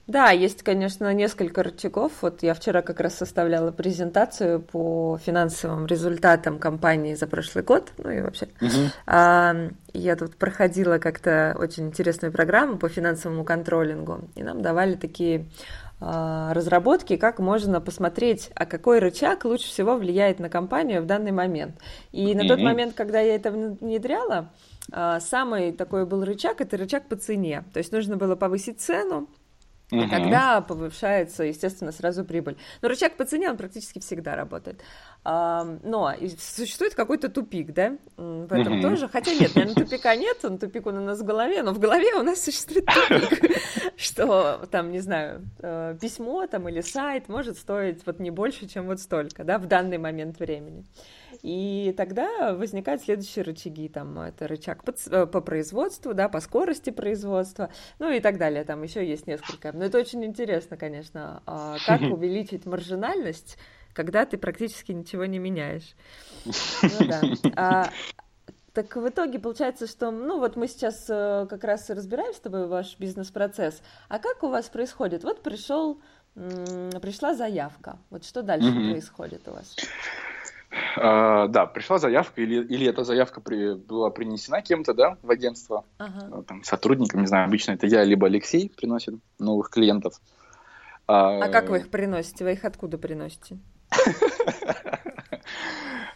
[0.06, 2.12] Да, есть, конечно, несколько рычагов.
[2.20, 8.10] Вот я вчера как раз составляла презентацию по финансовым результатам компании за прошлый год, ну
[8.10, 8.46] и вообще.
[8.60, 8.90] Угу.
[9.06, 15.46] А, я тут проходила как-то очень интересную программу по финансовому контролингу, и нам давали такие
[15.98, 21.80] разработки, как можно посмотреть, а какой рычаг лучше всего влияет на компанию в данный момент.
[22.12, 24.50] И на тот момент, когда я это внедряла,
[24.92, 27.64] а, самый такой был рычаг, это рычаг по цене.
[27.72, 29.28] То есть нужно было повысить цену,
[29.90, 32.56] и uh тогда повышается, естественно, сразу прибыль.
[32.82, 34.82] Но рычаг по цене, он практически всегда работает.
[35.24, 39.08] Но существует какой-то тупик, да, в этом uh тоже.
[39.08, 42.14] Хотя нет, наверное, тупика нет, он тупик он у нас в голове, но в голове
[42.14, 43.56] у нас существует тупик,
[43.96, 48.86] что там, не знаю, э, письмо там или сайт может стоить вот не больше, чем
[48.86, 50.84] вот столько, да, в данный момент времени.
[51.46, 56.90] И тогда возникают следующие рычаги, там, это рычаг по, э, по производству, да, по скорости
[56.90, 59.70] производства, ну и так далее, там еще есть несколько.
[59.70, 63.58] Но это очень интересно, конечно, а как увеличить маржинальность,
[63.92, 65.94] когда ты практически ничего не меняешь.
[66.44, 67.20] Ну да.
[67.54, 67.90] А,
[68.72, 72.66] так в итоге получается, что, ну вот мы сейчас э, как раз разбираем с тобой
[72.66, 73.82] ваш бизнес-процесс.
[74.08, 75.22] А как у вас происходит?
[75.22, 76.00] Вот пришел,
[76.34, 78.00] пришла заявка.
[78.10, 79.76] Вот что дальше происходит у вас?
[80.96, 85.84] А, да, пришла заявка, или, или эта заявка при, была принесена кем-то, да, в агентство,
[85.98, 86.26] ага.
[86.28, 90.20] Ну, там, сотрудникам, не знаю, обычно это я, либо Алексей приносит новых клиентов.
[91.06, 92.44] А, а как вы их приносите?
[92.44, 93.58] Вы их откуда приносите?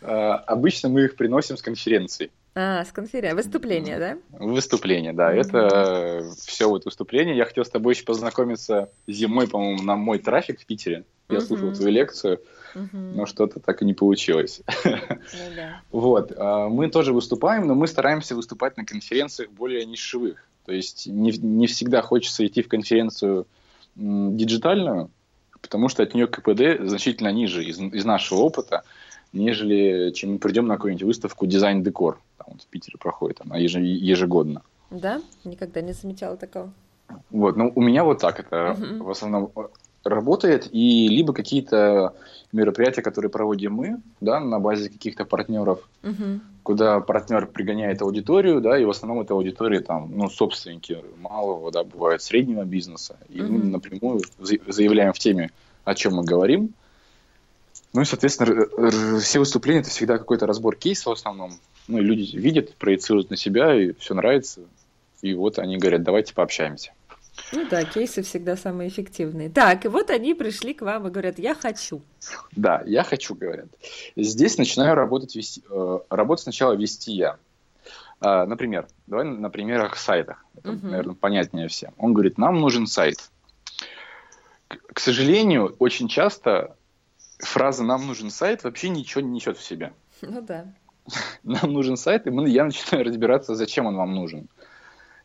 [0.02, 2.30] А, обычно мы их приносим с конференции.
[2.54, 3.36] А, с конференции.
[3.36, 4.18] Выступление, да?
[4.30, 5.34] Выступление, да.
[5.34, 5.40] Mm-hmm.
[5.40, 7.36] Это все вот выступление.
[7.36, 11.04] Я хотел с тобой еще познакомиться зимой, по-моему, на мой трафик в Питере.
[11.28, 11.40] Я mm-hmm.
[11.42, 12.40] слушал твою лекцию,
[12.74, 14.62] но что-то так и не получилось.
[14.84, 14.90] Ну,
[15.56, 15.80] да.
[15.90, 16.32] Вот.
[16.36, 20.44] А, мы тоже выступаем, но мы стараемся выступать на конференциях более нишевых.
[20.64, 23.46] То есть не, не всегда хочется идти в конференцию
[23.96, 25.10] диджитальную,
[25.60, 28.84] потому что от нее КПД значительно ниже из, из нашего опыта,
[29.32, 32.20] нежели чем мы придем на какую-нибудь выставку дизайн-декор.
[32.38, 34.62] Там вот в Питере проходит она ежегодно.
[34.90, 35.20] Да?
[35.44, 36.72] Никогда не замечала такого.
[37.30, 39.04] Вот, ну у меня вот так это угу.
[39.04, 39.52] в основном
[40.04, 42.14] работает, и либо какие-то
[42.52, 46.40] мероприятия, которые проводим мы, да, на базе каких-то партнеров, угу.
[46.62, 51.84] куда партнер пригоняет аудиторию, да, и в основном это аудитория там, ну, собственники малого, да,
[51.84, 53.52] бывает среднего бизнеса, и угу.
[53.52, 55.50] мы напрямую заявляем в теме,
[55.84, 56.74] о чем мы говорим.
[57.92, 61.52] Ну и, соответственно, все выступления это всегда какой-то разбор кейса в основном.
[61.88, 64.60] Ну и люди видят, проецируют на себя, и все нравится.
[65.22, 66.92] И вот они говорят, давайте пообщаемся.
[67.52, 69.50] Ну да, кейсы всегда самые эффективные.
[69.50, 72.02] Так, и вот они пришли к вам и говорят, я хочу.
[72.52, 73.66] Да, я хочу, говорят.
[74.16, 77.36] Здесь начинаю работать, вести, э, работать сначала вести я.
[78.20, 80.44] Э, например, давай на примерах сайтах.
[80.56, 80.86] Это, угу.
[80.86, 81.92] наверное, понятнее всем.
[81.98, 83.16] Он говорит, нам нужен сайт.
[84.68, 86.76] К, к сожалению, очень часто
[87.38, 89.92] фраза «нам нужен сайт» вообще ничего не несет в себе.
[90.22, 90.66] Ну да.
[91.42, 94.48] Нам нужен сайт, и мы, я начинаю разбираться, зачем он вам нужен.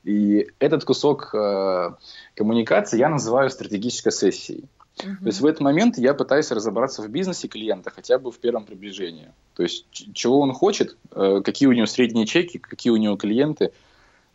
[0.06, 1.92] И этот кусок э,
[2.36, 4.66] коммуникации я называю стратегической сессией.
[4.98, 5.18] Uh-huh.
[5.20, 8.66] То есть в этот момент я пытаюсь разобраться в бизнесе клиента хотя бы в первом
[8.66, 9.32] приближении.
[9.56, 13.72] То есть чего он хочет, э, какие у него средние чеки, какие у него клиенты,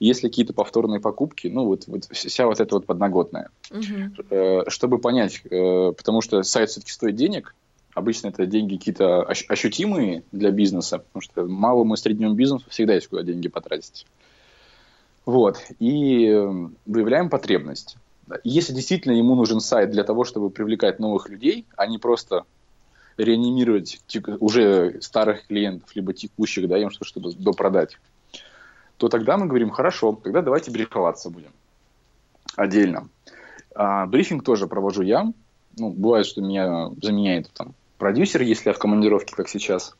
[0.01, 3.51] есть ли какие-то повторные покупки, ну вот, вот вся вот эта вот подноготная.
[3.71, 4.65] Uh-huh.
[4.65, 7.55] Э, чтобы понять, э, потому что сайт все-таки стоит денег,
[7.95, 13.07] обычно это деньги какие-то ощутимые для бизнеса, потому что малому и среднему бизнесу всегда есть
[13.07, 14.05] куда деньги потратить.
[15.31, 15.63] Вот.
[15.79, 17.97] И эм, выявляем потребность.
[18.43, 22.43] Если действительно ему нужен сайт для того, чтобы привлекать новых людей, а не просто
[23.17, 24.01] реанимировать
[24.41, 27.99] уже старых клиентов, либо текущих, да, им что-то допродать,
[28.97, 31.53] то тогда мы говорим, хорошо, тогда давайте брифоваться будем
[32.57, 33.07] отдельно.
[33.77, 35.33] А, брифинг тоже провожу я.
[35.79, 39.95] Ну, бывает, что меня заменяет там продюсер, если я в командировке, как сейчас.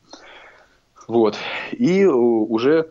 [1.07, 1.37] Вот.
[1.71, 2.89] И уже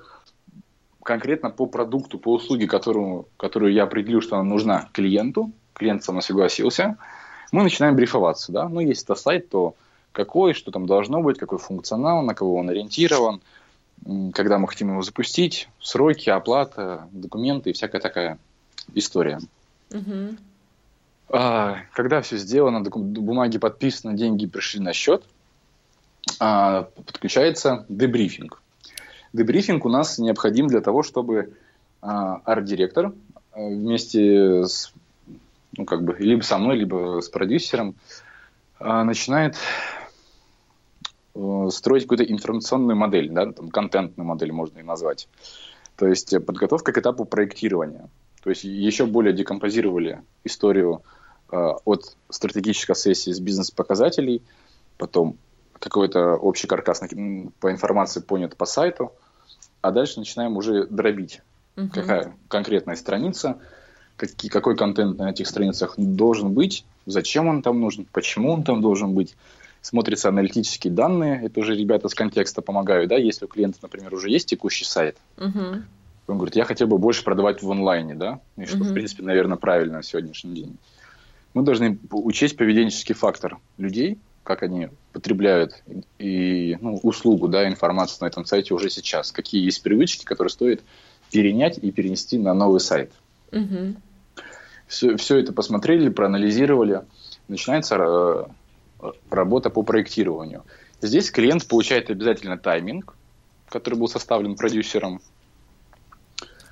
[1.10, 6.12] конкретно по продукту, по услуге, которую, которую я определю, что она нужна клиенту, клиент со
[6.12, 6.98] мной согласился,
[7.50, 8.52] мы начинаем брифоваться.
[8.52, 8.68] Да?
[8.68, 9.74] Ну, если это сайт, то
[10.12, 13.40] какой, что там должно быть, какой функционал, на кого он ориентирован,
[14.32, 18.38] когда мы хотим его запустить, сроки, оплата, документы и всякая такая
[18.94, 19.40] история.
[19.90, 20.36] Угу.
[21.30, 25.24] А, когда все сделано, бумаги подписаны, деньги пришли на счет,
[26.38, 28.59] а, подключается дебрифинг.
[29.32, 31.54] Дебрифинг у нас необходим для того, чтобы
[32.00, 33.12] а, арт-директор
[33.52, 34.92] а, вместе с,
[35.76, 37.94] ну, как бы, либо со мной, либо с продюсером
[38.78, 39.56] а, начинает
[41.70, 45.28] строить какую-то информационную модель, да, там, контентную модель можно и назвать.
[45.96, 48.08] То есть подготовка к этапу проектирования.
[48.42, 51.02] То есть еще более декомпозировали историю
[51.52, 54.42] э, от стратегической сессии с бизнес-показателей,
[54.98, 55.36] потом
[55.80, 57.00] какой-то общий каркас
[57.58, 59.12] по информации понят по сайту,
[59.80, 61.40] а дальше начинаем уже дробить,
[61.76, 61.88] угу.
[61.88, 63.58] какая конкретная страница,
[64.16, 68.80] какие, какой контент на этих страницах должен быть, зачем он там нужен, почему он там
[68.80, 69.34] должен быть.
[69.82, 74.28] Смотрятся аналитические данные, это уже ребята с контекста помогают, да, если у клиента, например, уже
[74.28, 75.82] есть текущий сайт, угу.
[76.26, 78.84] он говорит, я хотел бы больше продавать в онлайне, да, и что, угу.
[78.84, 80.76] в принципе, наверное, правильно на сегодняшний день.
[81.54, 84.18] Мы должны учесть поведенческий фактор людей,
[84.50, 85.80] как они потребляют
[86.18, 89.30] и, ну, услугу, да, информацию на этом сайте уже сейчас.
[89.30, 90.82] Какие есть привычки, которые стоит
[91.30, 93.12] перенять и перенести на новый сайт.
[93.52, 93.94] Угу.
[94.88, 97.02] Все, все это посмотрели, проанализировали.
[97.46, 100.64] Начинается э, работа по проектированию.
[101.00, 103.14] Здесь клиент получает обязательно тайминг,
[103.68, 105.20] который был составлен продюсером.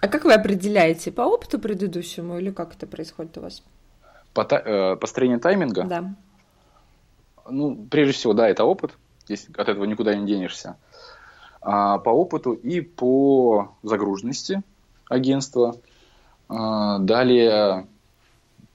[0.00, 1.12] А как вы определяете?
[1.12, 3.62] По опыту предыдущему или как это происходит у вас?
[4.34, 5.84] По, э, построение тайминга?
[5.84, 6.16] Да
[7.50, 8.92] ну, прежде всего, да, это опыт,
[9.24, 10.76] здесь от этого никуда не денешься.
[11.60, 14.62] А, по опыту и по загруженности
[15.08, 15.76] агентства.
[16.48, 17.86] А, далее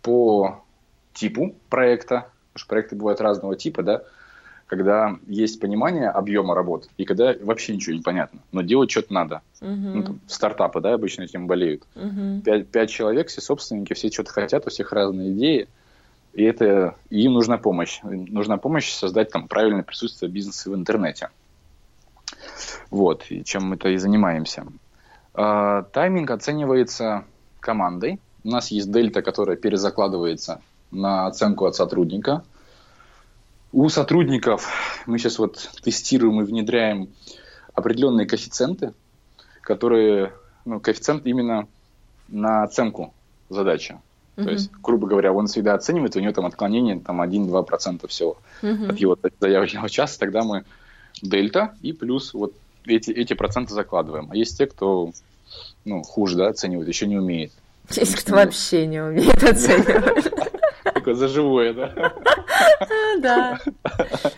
[0.01, 0.63] по
[1.13, 4.03] типу проекта, потому что проекты бывают разного типа, да.
[4.67, 9.41] когда есть понимание объема работ, и когда вообще ничего не понятно, но делать что-то надо.
[9.61, 9.75] Uh-huh.
[9.75, 11.83] Ну, там, стартапы, да, обычно этим болеют.
[11.95, 12.41] Uh-huh.
[12.41, 15.67] Пять, пять человек, все собственники, все что-то хотят, у всех разные идеи,
[16.33, 17.99] и это им нужна помощь.
[18.03, 21.29] нужна помощь создать там правильное присутствие бизнеса в интернете.
[22.89, 24.65] Вот, и чем мы-то и занимаемся.
[25.33, 27.25] А, тайминг оценивается
[27.59, 28.19] командой.
[28.43, 32.43] У нас есть дельта, которая перезакладывается на оценку от сотрудника.
[33.71, 34.69] У сотрудников
[35.05, 37.09] мы сейчас вот тестируем и внедряем
[37.73, 38.93] определенные коэффициенты,
[39.61, 40.33] которые,
[40.65, 41.67] ну, коэффициент именно
[42.27, 43.13] на оценку
[43.49, 43.97] задачи.
[44.35, 44.45] Uh-huh.
[44.45, 48.89] То есть, грубо говоря, он всегда оценивает, у него там отклонение там 1-2% всего uh-huh.
[48.89, 50.65] от его заявленного часа, тогда мы
[51.21, 52.53] дельта и плюс вот
[52.85, 54.29] эти, эти проценты закладываем.
[54.31, 55.11] А есть те, кто
[55.85, 57.51] ну, хуже да, оценивает, еще не умеет.
[57.89, 60.31] Есть кто вообще не умеет оценивать.
[60.83, 62.13] Такое за живое, да?
[63.19, 63.59] Да.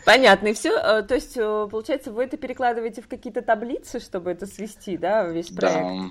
[0.06, 0.50] Понятно.
[0.50, 4.46] И все, э, то есть, э, получается, вы это перекладываете в какие-то таблицы, чтобы это
[4.46, 5.80] свести, да, весь проект?
[5.80, 6.10] Да,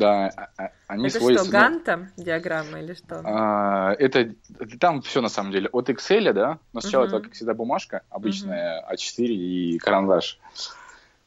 [0.00, 1.44] а, а, они это сводятся...
[1.44, 3.20] что, ганта диаграмма или что?
[3.24, 4.34] А, это,
[4.80, 5.68] там все на самом деле.
[5.72, 7.08] От Excel, да, но сначала uh-huh.
[7.08, 8.94] это, как всегда, бумажка обычная, uh-huh.
[8.94, 10.38] А4 и карандаш.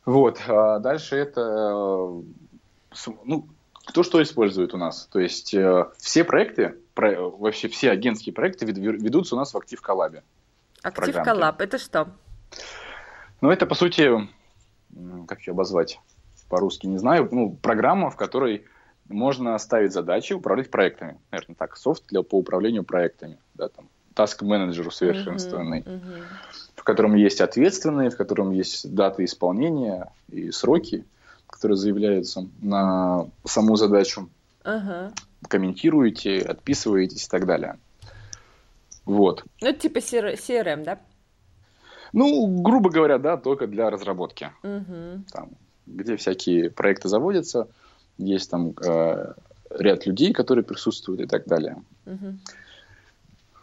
[0.05, 3.47] Вот, а дальше это, э, ну,
[3.85, 5.07] кто что использует у нас.
[5.11, 9.81] То есть э, все проекты, про, вообще все агентские проекты ведутся у нас в Актив
[9.81, 10.23] Коллабе.
[10.81, 12.09] Актив Коллаб, это что?
[13.39, 14.27] Ну, это, по сути,
[15.27, 15.99] как ее обозвать?
[16.49, 18.65] По-русски не знаю, ну, программа, в которой
[19.09, 21.17] можно ставить задачи, управлять проектами.
[21.31, 26.23] Наверное, так, софт для, по управлению проектами, да, там, task менеджер усовершенствованный, uh-huh, uh-huh.
[26.75, 31.05] в котором есть ответственные, в котором есть даты исполнения и сроки,
[31.45, 34.29] которые заявляются на саму задачу.
[34.63, 35.13] Uh-huh.
[35.47, 37.77] Комментируете, отписываетесь и так далее.
[39.05, 39.43] Вот.
[39.61, 40.99] Ну, это типа CRM, да?
[42.11, 44.51] Ну, грубо говоря, да, только для разработки.
[44.63, 45.21] Uh-huh.
[45.31, 45.51] Там,
[45.87, 47.67] где всякие проекты заводятся,
[48.17, 49.33] есть там э,
[49.69, 51.77] ряд людей, которые присутствуют и так далее.
[52.05, 52.37] Угу.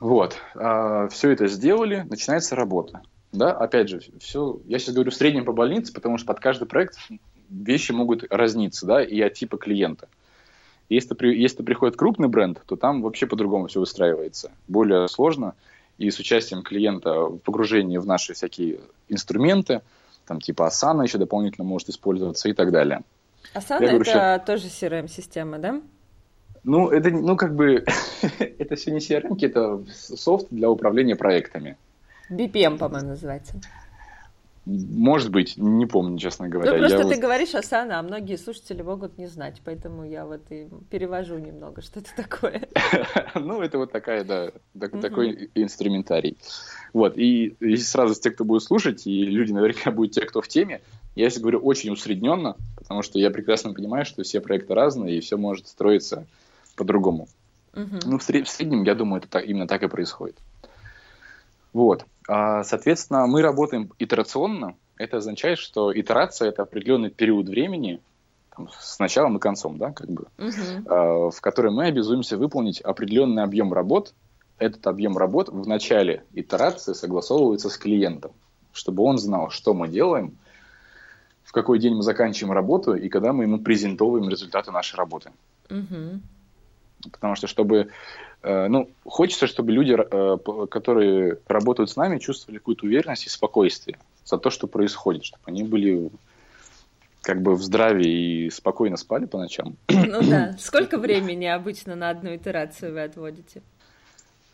[0.00, 3.02] Вот, э, все это сделали, начинается работа.
[3.32, 6.66] Да, опять же, все, я сейчас говорю в среднем по больнице, потому что под каждый
[6.66, 6.96] проект
[7.50, 10.08] вещи могут разниться, да, и от типа клиента.
[10.88, 14.52] Если, если приходит крупный бренд, то там вообще по-другому все выстраивается.
[14.68, 15.54] Более сложно,
[15.98, 19.82] и с участием клиента в погружении в наши всякие инструменты–
[20.26, 23.02] там типа Asana еще дополнительно может использоваться и так далее.
[23.54, 24.42] Asana Я это говорю, что...
[24.46, 25.80] тоже CRM-система, да?
[26.64, 27.84] Ну, это, ну, как бы,
[28.58, 31.76] это все не CRM, это софт для управления проектами.
[32.30, 33.60] BPM, по-моему, называется.
[34.66, 36.72] Может быть, не помню, честно говоря.
[36.72, 37.18] Ну, просто я ты вот...
[37.18, 42.00] говоришь Асана, а многие слушатели могут не знать, поэтому я вот и перевожу немного, что
[42.00, 42.68] это такое.
[43.34, 46.38] Ну, это вот такая, да, такой инструментарий.
[46.94, 50.80] Вот, и, сразу те, кто будет слушать, и люди наверняка будут те, кто в теме,
[51.14, 55.20] я сейчас говорю очень усредненно, потому что я прекрасно понимаю, что все проекты разные, и
[55.20, 56.26] все может строиться
[56.76, 57.28] по-другому.
[57.74, 60.36] Ну, в, сред- в среднем, я думаю, это именно так и происходит.
[61.72, 62.06] Вот.
[62.28, 64.76] А, соответственно, мы работаем итерационно.
[64.96, 68.00] Это означает, что итерация– это определенный период времени,
[68.54, 71.30] там, с началом и концом, да, как бы, uh-huh.
[71.30, 74.14] в который мы обязуемся выполнить определенный объем работ,
[74.58, 78.32] этот объем работ в начале итерации согласовывается с клиентом,
[78.72, 80.38] чтобы он знал, что мы делаем,
[81.42, 85.32] в какой день мы заканчиваем работу и когда мы ему презентовываем результаты нашей работы.
[85.70, 86.20] Угу.
[87.12, 87.90] Потому что, чтобы,
[88.44, 94.38] ну, хочется, чтобы люди, э, которые работают с нами, чувствовали какую-то уверенность и спокойствие за
[94.38, 96.10] то, что происходит, чтобы они были
[97.22, 99.76] как бы в здравии и спокойно спали по ночам.
[99.88, 100.54] Ну да.
[100.58, 103.62] Сколько времени обычно на одну итерацию вы отводите?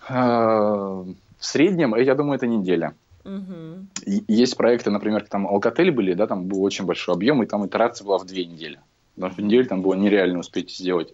[0.08, 2.94] В среднем, я думаю, это неделя.
[3.24, 4.22] Угу.
[4.28, 8.04] Есть проекты, например, там Alcatel были, да, там был очень большой объем, и там итерация
[8.04, 8.80] была в две недели.
[9.14, 11.12] Потому что в неделю там было нереально успеть сделать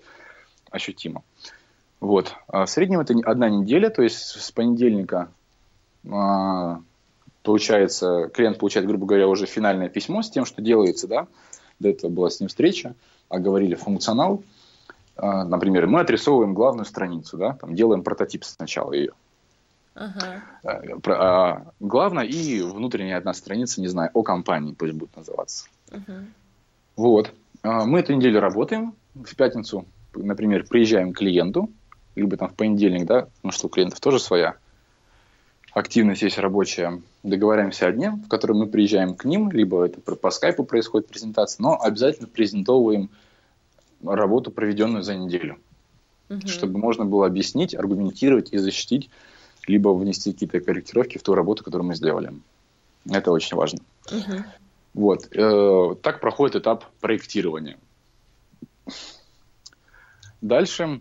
[0.71, 1.23] ощутимо.
[2.01, 2.35] Вот.
[2.49, 5.29] А в среднем это одна неделя, то есть с понедельника
[6.11, 6.81] а,
[7.43, 11.29] получается, клиент получает, грубо говоря, уже финальное письмо с тем, что делается, да,
[11.79, 12.95] до этого была с ним встреча,
[13.29, 14.43] оговорили функционал,
[15.17, 19.13] а, например, мы отрисовываем главную страницу, да, там делаем прототип сначала ее.
[19.95, 20.43] Ага.
[20.63, 25.69] А, а, главное и внутренняя одна страница, не знаю, о компании пусть будет называться.
[25.91, 26.25] Ага.
[26.97, 27.33] Вот.
[27.63, 28.95] Мы эту неделю работаем.
[29.15, 31.71] В пятницу, например, приезжаем к клиенту,
[32.17, 34.57] либо там в понедельник, да, ну что у клиентов тоже своя
[35.77, 37.03] активность есть рабочая.
[37.23, 41.63] Договариваемся о дне, в котором мы приезжаем к ним, либо это по скайпу происходит презентация,
[41.63, 43.11] но обязательно презентовываем
[44.03, 45.59] работу, проведенную за неделю.
[46.31, 46.49] Угу.
[46.49, 49.11] Чтобы можно было объяснить, аргументировать и защитить,
[49.67, 52.33] либо внести какие-то корректировки в ту работу, которую мы сделали.
[53.11, 53.81] Это очень важно.
[54.11, 54.45] Угу.
[54.95, 55.29] Вот.
[55.37, 57.77] Э, так проходит этап проектирования.
[60.41, 61.01] Дальше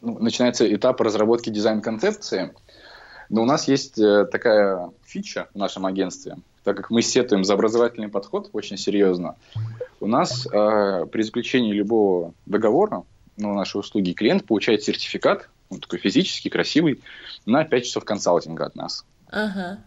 [0.00, 2.54] начинается этап разработки дизайн-концепции.
[3.28, 7.54] Но у нас есть э, такая фича в нашем агентстве, так как мы сетуем за
[7.54, 9.36] образовательный подход очень серьезно.
[10.00, 13.04] У нас э, при заключении любого договора
[13.36, 17.02] на наши услуги клиент получает сертификат, он такой физический, красивый,
[17.46, 19.04] на 5 часов консалтинга от нас.
[19.28, 19.78] Ага.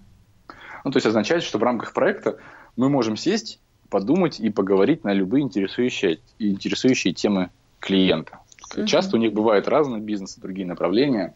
[0.85, 2.37] Ну, то есть означает, что в рамках проекта
[2.77, 3.59] мы можем сесть,
[3.93, 8.39] подумать и поговорить на любые интересующие, интересующие темы клиента.
[8.75, 8.87] Угу.
[8.87, 11.35] Часто у них бывают разные бизнесы, другие направления.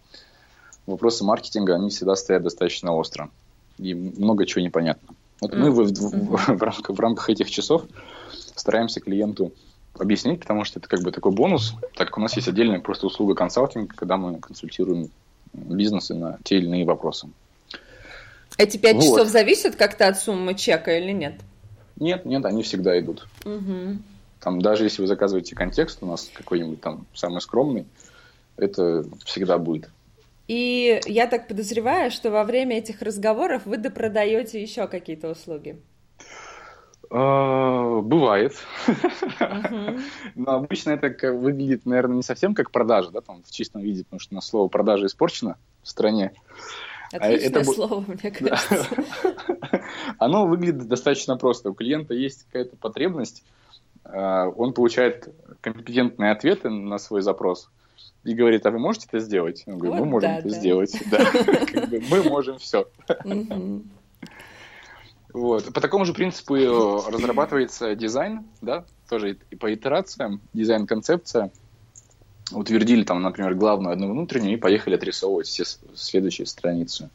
[0.87, 3.29] Вопросы маркетинга, они всегда стоят достаточно остро.
[3.77, 5.13] И много чего непонятно.
[5.39, 7.83] Вот mm мы в, в, в, рамках, в рамках этих часов
[8.55, 9.53] стараемся клиенту
[9.93, 13.05] объяснить, потому что это как бы такой бонус, так как у нас есть отдельная просто
[13.05, 15.11] услуга консалтинга, когда мы консультируем
[15.53, 17.29] бизнесы на те или иные вопросы.
[18.57, 19.03] Эти пять вот.
[19.03, 21.35] часов зависят как-то от суммы чека или нет?
[21.99, 23.27] Нет, нет, они всегда идут.
[23.45, 23.97] Угу.
[24.39, 27.85] Там даже если вы заказываете контекст, у нас какой-нибудь там самый скромный,
[28.55, 29.89] это всегда будет.
[30.47, 35.77] И я так подозреваю, что во время этих разговоров вы допродаете еще какие-то услуги.
[37.09, 38.53] А, бывает.
[40.35, 44.19] Но обычно это выглядит, наверное, не совсем как продажа, да, там в чистом виде, потому
[44.19, 46.33] что у нас слово продажа испорчено в стране.
[47.11, 47.63] Отличное это...
[47.63, 48.87] слово, мне кажется.
[50.19, 51.69] Оно выглядит достаточно просто.
[51.69, 53.43] У клиента есть какая-то потребность,
[54.03, 57.69] а, он получает компетентные ответы на свой запрос
[58.23, 59.63] и говорит, а вы можете это сделать?
[59.67, 60.93] Он говорит, мы можем это сделать.
[62.09, 62.87] Мы можем все.
[65.33, 65.71] Вот.
[65.73, 71.51] По такому же принципу разрабатывается дизайн, да, тоже по итерациям, дизайн-концепция
[72.51, 75.63] утвердили там, например, главную одну внутреннюю и поехали отрисовывать все
[75.95, 77.09] следующие страницы.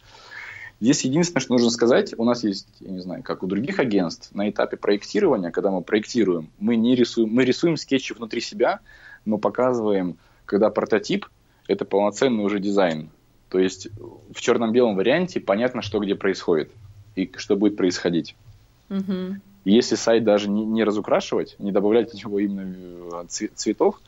[0.80, 4.34] Здесь единственное, что нужно сказать, у нас есть, я не знаю, как у других агентств,
[4.34, 8.80] на этапе проектирования, когда мы проектируем, мы не рисуем, мы рисуем скетчи внутри себя,
[9.24, 11.26] но показываем, когда прототип–
[11.68, 13.10] это полноценный уже дизайн.
[13.48, 13.88] То есть
[14.34, 16.72] в черно-белом варианте понятно, что где происходит
[17.14, 18.34] и что будет происходить.
[18.90, 19.36] Угу.
[19.64, 24.00] Если сайт даже не, не разукрашивать, не добавлять в него именно э, цветов,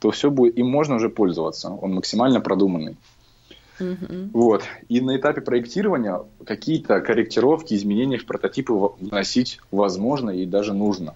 [0.00, 1.70] то все будет, им можно уже пользоваться.
[1.70, 2.96] Он максимально продуманный.
[3.80, 4.30] Mm-hmm.
[4.32, 4.64] Вот.
[4.88, 11.14] И на этапе проектирования какие-то корректировки, изменения в прототипы вносить возможно и даже нужно.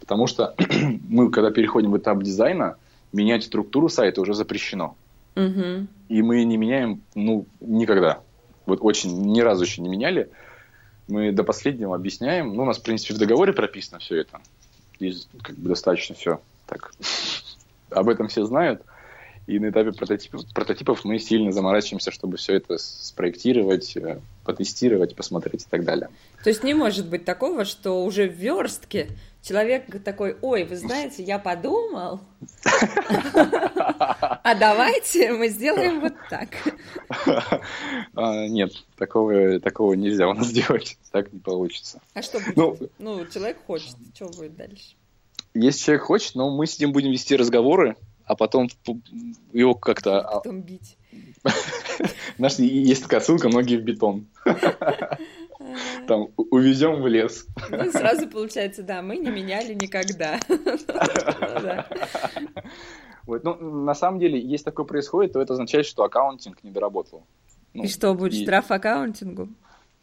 [0.00, 0.54] Потому что
[1.08, 2.76] мы, когда переходим в этап дизайна,
[3.12, 4.96] менять структуру сайта уже запрещено.
[5.34, 5.86] Mm-hmm.
[6.08, 8.20] И мы не меняем, ну, никогда.
[8.64, 10.30] Вот очень, ни разу еще не меняли.
[11.08, 12.54] Мы до последнего объясняем.
[12.54, 14.40] Ну, у нас, в принципе, в договоре прописано все это.
[14.98, 16.92] И как бы достаточно все так
[17.90, 18.82] об этом все знают.
[19.46, 25.62] И на этапе прототипов, прототипов мы сильно заморачиваемся, чтобы все это спроектировать, э, потестировать, посмотреть
[25.62, 26.08] и так далее.
[26.42, 29.08] То есть не может быть такого, что уже в верстке
[29.42, 32.20] человек такой, ой, вы знаете, я подумал,
[34.42, 36.48] а давайте мы сделаем вот так.
[38.14, 42.00] А, нет, такого, такого нельзя у нас делать, так не получится.
[42.14, 42.56] А что будет?
[42.56, 44.96] Ну, ну человек хочет, что будет дальше?
[45.62, 48.68] Если человек хочет, но мы с ним будем вести разговоры, а потом
[49.52, 50.20] его как-то...
[50.20, 50.96] А потом бить.
[52.38, 54.26] Знаешь, есть такая ссылка, многие в бетон.
[56.06, 57.46] Там, увезем в лес.
[57.70, 60.38] Ну, сразу получается, да, мы не меняли никогда.
[63.26, 67.24] Вот, ну, на самом деле, если такое происходит, то это означает, что аккаунтинг не доработал.
[67.74, 68.44] Ну, и что, будет и...
[68.44, 69.48] штраф аккаунтингу?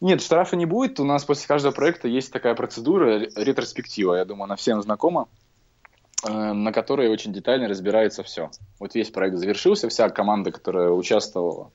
[0.01, 0.99] Нет, штрафа не будет.
[0.99, 4.15] У нас после каждого проекта есть такая процедура, ретроспектива.
[4.15, 5.29] Я думаю, она всем знакома.
[6.25, 8.49] Э, на которой очень детально разбирается все.
[8.79, 11.71] Вот весь проект завершился, вся команда, которая участвовала,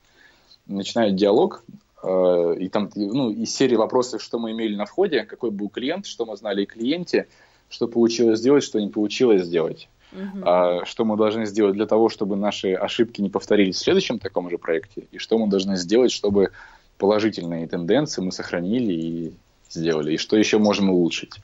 [0.65, 1.63] начинает диалог,
[2.01, 6.07] э, и там ну, из серии вопросов, что мы имели на входе, какой был клиент,
[6.07, 7.27] что мы знали о клиенте,
[7.69, 9.87] что получилось сделать, что не получилось сделать.
[10.11, 10.41] Uh-huh.
[10.43, 14.49] А, что мы должны сделать для того, чтобы наши ошибки не повторились в следующем таком
[14.49, 16.51] же проекте, и что мы должны сделать, чтобы
[16.97, 19.33] положительные тенденции мы сохранили и
[19.69, 21.39] сделали, и что еще можем улучшить.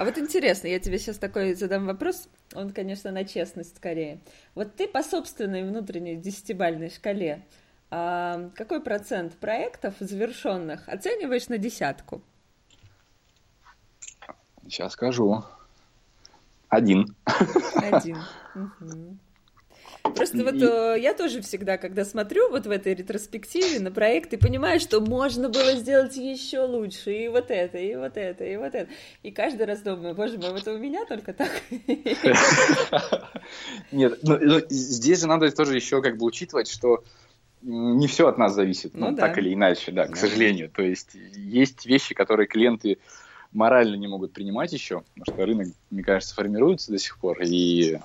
[0.00, 4.22] А вот интересно, я тебе сейчас такой задам вопрос, он, конечно, на честность скорее.
[4.54, 7.44] Вот ты по собственной внутренней десятибальной шкале
[7.90, 12.22] а какой процент проектов завершенных оцениваешь на десятку?
[14.62, 15.44] Сейчас скажу.
[16.70, 17.14] Один.
[17.74, 18.16] Один.
[18.54, 19.18] Угу.
[20.02, 24.36] Просто вот э, я тоже всегда, когда смотрю вот в этой ретроспективе на проект, и
[24.36, 28.74] понимаю, что можно было сделать еще лучше, и вот это, и вот это, и вот
[28.74, 28.88] это.
[29.22, 31.50] И каждый раз думаю, боже мой, это у меня только так?
[33.92, 37.04] Нет, ну, ну, здесь же надо тоже еще как бы учитывать, что
[37.62, 39.28] не все от нас зависит, ну, ну да.
[39.28, 40.70] так или иначе, да, к сожалению.
[40.70, 42.98] То есть есть вещи, которые клиенты
[43.52, 47.98] морально не могут принимать еще, потому что рынок, мне кажется, формируется до сих пор, и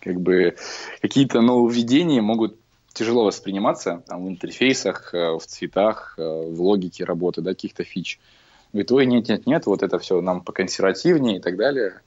[0.00, 0.56] как бы
[1.00, 2.56] какие-то нововведения могут
[2.92, 8.18] тяжело восприниматься там, в интерфейсах, э, в цветах, э, в логике работы, да, каких-то фич.
[8.72, 12.00] Говорит, ой, нет-нет-нет, вот это все нам поконсервативнее и так далее.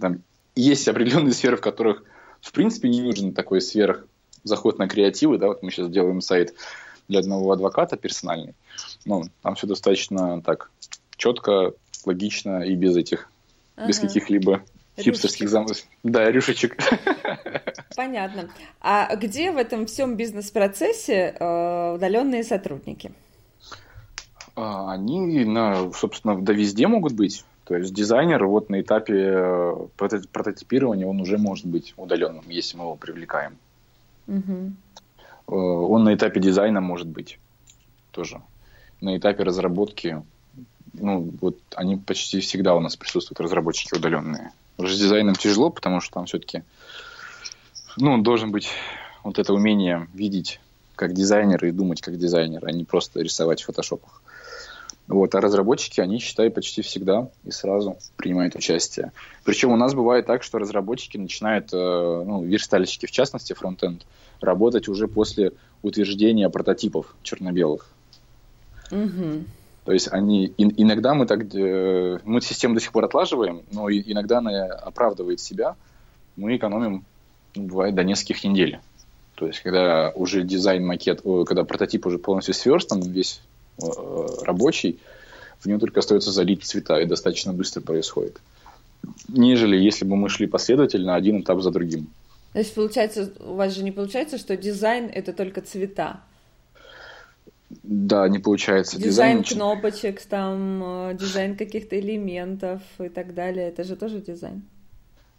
[0.00, 0.22] Там
[0.54, 2.02] есть определенные сферы, в которых,
[2.40, 4.04] в принципе, не нужен такой сверх
[4.44, 6.54] заход на креативы, да, вот мы сейчас делаем сайт
[7.06, 8.54] для одного адвоката персональный,
[9.04, 10.70] ну, там все достаточно так
[11.16, 11.72] четко,
[12.04, 13.30] логично и без этих,
[13.76, 13.88] ага.
[13.88, 14.62] без каких-либо
[14.98, 15.88] хипстерских замыслов.
[16.02, 16.76] Да, рюшечек.
[17.96, 18.50] Понятно.
[18.80, 23.12] А где в этом всем бизнес-процессе э, удаленные сотрудники?
[24.54, 27.44] А, они, на, собственно, да везде могут быть.
[27.64, 32.84] То есть дизайнер вот на этапе э, прототипирования он уже может быть удаленным, если мы
[32.84, 33.58] его привлекаем.
[34.26, 34.72] Угу.
[35.54, 37.38] Он на этапе дизайна может быть
[38.10, 38.42] тоже.
[39.00, 40.22] На этапе разработки,
[40.92, 44.50] ну, вот они почти всегда у нас присутствуют, разработчики удаленные.
[44.78, 46.62] Уже с дизайном тяжело, потому что там все-таки,
[47.96, 48.68] ну, должен быть
[49.24, 50.60] вот это умение видеть
[50.94, 54.22] как дизайнер и думать как дизайнер, а не просто рисовать в фотошопах.
[55.08, 59.12] Вот, а разработчики, они, считай, почти всегда и сразу принимают участие.
[59.42, 64.04] Причем у нас бывает так, что разработчики начинают, э, ну, верстальщики в частности, фронтенд,
[64.40, 65.52] работать уже после
[65.82, 67.88] утверждения прототипов черно-белых.
[68.90, 69.44] Угу.
[69.88, 74.38] То есть они иногда мы так э, мы систему до сих пор отлаживаем, но иногда
[74.38, 75.76] она оправдывает себя.
[76.36, 77.04] Мы экономим,
[77.54, 78.80] ну, бывает, до нескольких недель.
[79.34, 83.40] То есть когда уже дизайн макет, когда прототип уже полностью сверстан, весь
[83.80, 84.98] Э, рабочий,
[85.60, 88.40] в нее только остается залить цвета, и достаточно быстро происходит.
[89.28, 92.08] Нежели если бы мы шли последовательно, один этап за другим.
[92.52, 96.20] То есть, получается, у вас же не получается, что дизайн— это только цвета?
[97.70, 98.98] Да, не получается.
[98.98, 104.62] Дизайн, дизайн кнопочек, там, э, дизайн каких-то элементов и так далее, это же тоже дизайн?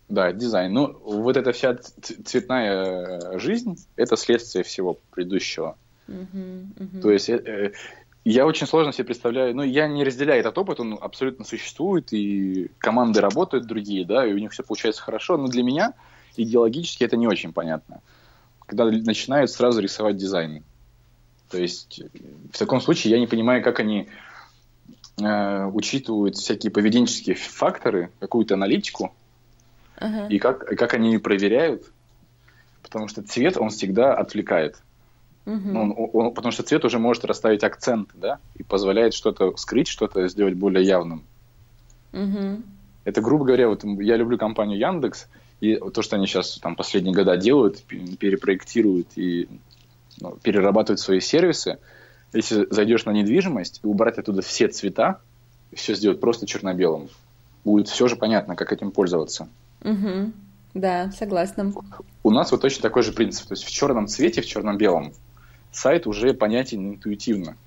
[0.09, 0.71] Да, дизайн.
[0.73, 1.77] Ну, вот эта вся
[2.25, 2.73] цветная
[3.35, 5.77] э, жизнь— это следствие всего предыдущего.
[6.07, 7.01] Uh-huh, uh-huh.
[7.01, 7.29] То есть
[8.25, 12.69] я очень сложно себе представляю, ну, я не разделяю этот опыт, он абсолютно существует, и
[12.77, 15.93] команды работают другие, да, и у них все получается хорошо, но для меня
[16.35, 18.01] идеологически это не очень понятно.
[18.65, 20.63] Когда начинают сразу рисовать дизайны.
[21.49, 22.01] То есть
[22.51, 24.07] в таком случае я не понимаю, как они
[25.21, 29.13] э, учитывают всякие поведенческие факторы, какую-то аналитику,
[29.97, 30.29] uh-huh.
[30.29, 31.91] и как, как они ее проверяют,
[32.83, 34.81] потому что цвет, он всегда отвлекает.
[35.45, 35.69] Угу.
[35.69, 39.87] Ну, он, он, потому что цвет уже может расставить акцент, да, и позволяет что-то скрыть,
[39.87, 41.23] что-то сделать более явным.
[42.13, 42.61] Угу.
[43.05, 45.27] Это, грубо говоря, вот я люблю компанию Яндекс,
[45.61, 49.49] и то, что они сейчас там последние года делают, перепроектируют и
[50.19, 51.79] ну, перерабатывают свои сервисы,
[52.33, 55.19] если зайдешь на недвижимость и убрать оттуда все цвета,
[55.73, 57.09] все сделать просто черно-белым,
[57.63, 59.49] будет все же понятно, как этим пользоваться.
[59.83, 60.31] Угу.
[60.75, 61.73] Да, согласна.
[62.23, 63.47] У нас вот точно такой же принцип.
[63.47, 65.13] То есть в черном цвете, в черно-белом
[65.71, 67.57] сайт уже понятен интуитивно.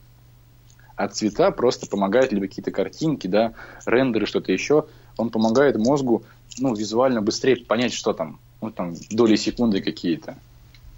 [0.95, 3.55] А цвета просто помогают, либо какие-то картинки, да,
[3.87, 4.87] рендеры, что-то еще.
[5.17, 6.25] Он помогает мозгу
[6.59, 8.39] ну, визуально быстрее понять, что там.
[8.61, 10.37] Ну, там доли секунды какие-то.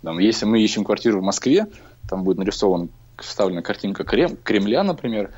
[0.05, 1.67] Там, если мы ищем квартиру в Москве,
[2.09, 5.31] там будет нарисован, вставлена картинка Крем, Кремля, например,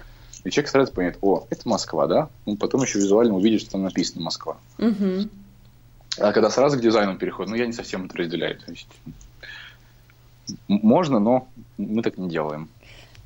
[0.45, 2.29] и человек сразу понять, о, это Москва, да?
[2.47, 4.57] Ну, потом еще визуально увидит, что там написано Москва.
[4.79, 5.29] Угу.
[6.19, 8.59] А когда сразу к дизайну переходит, ну, я не совсем это разделяю.
[8.59, 8.89] То есть,
[10.69, 11.49] можно, но
[11.79, 12.69] мы так не делаем.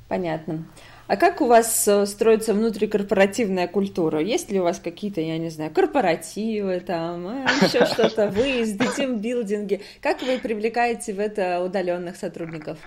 [0.07, 0.65] Понятно.
[1.11, 4.21] А как у вас э, строится внутрикорпоративная культура?
[4.21, 9.81] Есть ли у вас какие-то, я не знаю, корпоративы, там, э, еще что-то, выезды, тимбилдинги?
[9.99, 12.77] Как вы привлекаете в это удаленных сотрудников?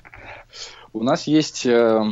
[0.95, 2.03] У нас есть э,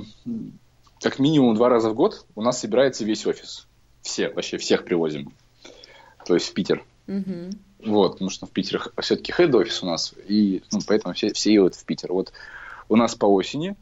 [1.01, 3.67] как минимум два раза в год у нас собирается весь офис.
[4.03, 5.33] Все, вообще всех привозим.
[6.27, 6.85] То есть в Питер.
[7.09, 7.87] Угу.
[7.87, 11.75] Вот, потому что в Питере все-таки хед-офис у нас, и ну, поэтому все, все едут
[11.75, 12.13] в Питер.
[12.13, 12.35] Вот
[12.91, 13.77] у нас по осени а,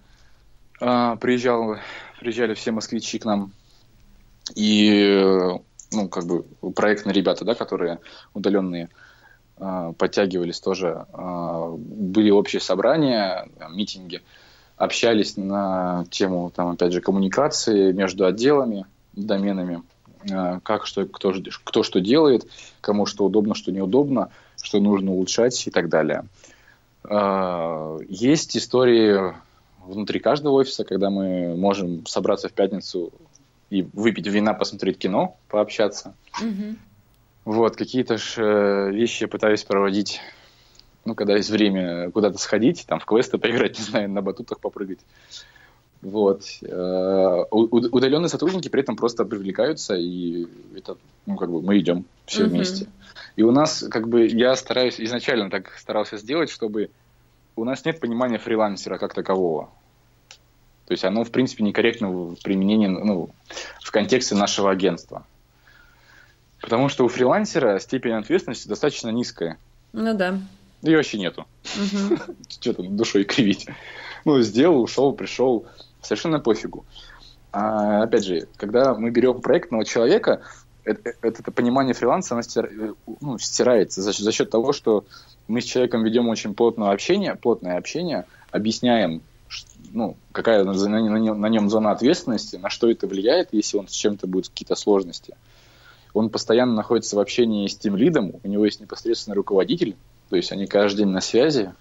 [0.81, 1.76] приезжал,
[2.18, 3.53] приезжали все москвичи к нам,
[4.55, 5.55] и
[5.93, 7.99] ну, как бы проектные ребята, да, которые
[8.35, 8.89] удаленные,
[9.59, 14.22] а, подтягивались тоже, а, были общие собрания, митинги,
[14.76, 19.83] общались на тему, там, опять же, коммуникации между отделами, доменами,
[20.31, 22.47] а, как что, кто, кто что делает,
[22.81, 24.31] кому что удобно, что неудобно,
[24.62, 26.24] что нужно улучшать и так далее.
[27.05, 29.35] А, есть истории
[29.91, 33.12] внутри каждого офиса, когда мы можем собраться в пятницу
[33.70, 36.14] и выпить вина, посмотреть кино, пообщаться.
[36.41, 36.76] Угу.
[37.45, 40.20] Вот, какие-то ж э, вещи я пытаюсь проводить
[41.05, 45.01] ну, когда есть время куда-то сходить, там в квесты поиграть, не знаю, на батутах попрыгать.
[46.03, 46.45] Вот.
[46.62, 52.45] Э, удаленные сотрудники при этом просто привлекаются, и это, ну, как бы мы идем все
[52.45, 52.49] uh-huh.
[52.49, 52.86] вместе.
[53.36, 56.91] И у нас, как бы, я стараюсь, изначально так старался сделать, чтобы
[57.57, 59.70] у нас нет понимания фрилансера как такового.
[60.91, 63.30] То есть оно, в принципе, некорректно в применении, ну,
[63.80, 65.24] в контексте нашего агентства.
[66.61, 69.57] Потому что у фрилансера степень ответственности достаточно низкая.
[69.93, 70.41] Ну да.
[70.82, 71.47] Ее вообще нету.
[71.76, 72.34] Угу.
[72.49, 73.68] Что там душой кривить.
[74.24, 75.64] Ну, сделал, ушел, пришел
[76.03, 76.84] совершенно пофигу.
[77.53, 80.43] А, опять же, когда мы берем проектного человека,
[80.82, 82.68] это, это, это понимание фриланса оно стир,
[83.20, 85.05] ну, стирается за, за счет того, что
[85.47, 89.22] мы с человеком ведем очень плотное общение, плотное общение, объясняем,
[89.93, 93.88] ну, какая на, на, нем, на нем зона ответственности, на что это влияет, если он
[93.88, 95.34] с чем-то будет какие-то сложности.
[96.14, 99.97] Он постоянно находится в общении с тем лидом, у него есть непосредственный руководитель,
[100.28, 101.72] то есть они каждый день на связи,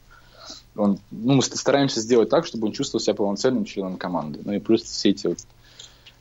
[0.75, 4.39] он, ну, мы стараемся сделать так, чтобы он чувствовал себя полноценным членом команды.
[4.43, 5.39] Ну и плюс все эти вот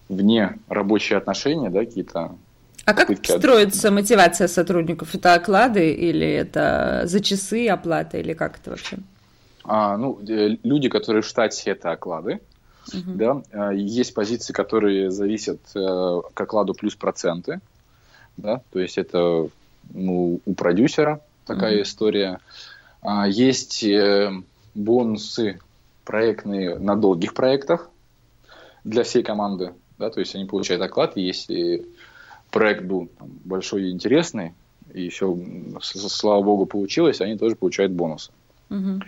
[0.09, 2.35] вне рабочие отношения, да, какие-то.
[2.85, 5.15] А как строится мотивация сотрудников?
[5.15, 8.99] Это оклады или это за часы оплата или как это вообще?
[9.69, 12.41] А, ну, э, люди, которые в штате, это оклады.
[12.91, 13.15] Uh-huh.
[13.15, 13.43] Да?
[13.53, 17.61] А, есть позиции, которые зависят э, к окладу плюс проценты.
[18.39, 18.63] Да?
[18.73, 19.49] То есть это
[19.91, 21.83] ну, у продюсера такая uh-huh.
[21.83, 22.41] история.
[23.03, 24.33] А, есть э,
[24.75, 25.61] бонусы
[26.05, 27.91] проектные на долгих проектах
[28.85, 29.75] для всей команды.
[29.99, 31.85] Да, то есть они получают оклад, если
[32.51, 34.55] проект был там, большой и интересный,
[34.95, 35.37] и все,
[35.83, 38.31] слава богу, получилось, они тоже получают бонусы.
[38.71, 39.01] Угу.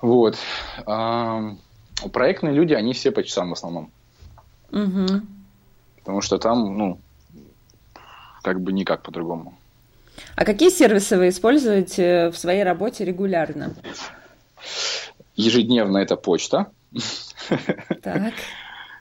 [0.00, 0.36] Вот.
[0.86, 1.54] А,
[2.12, 3.90] проектные люди, они все по часам в основном.
[4.70, 5.06] Угу.
[5.98, 6.98] Потому что там, ну,
[8.42, 9.56] как бы никак по-другому.
[10.34, 13.74] А какие сервисы вы используете в своей работе регулярно?
[15.34, 16.70] Ежедневно это почта.
[18.02, 18.34] Так.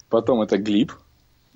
[0.10, 0.92] Потом это Glip.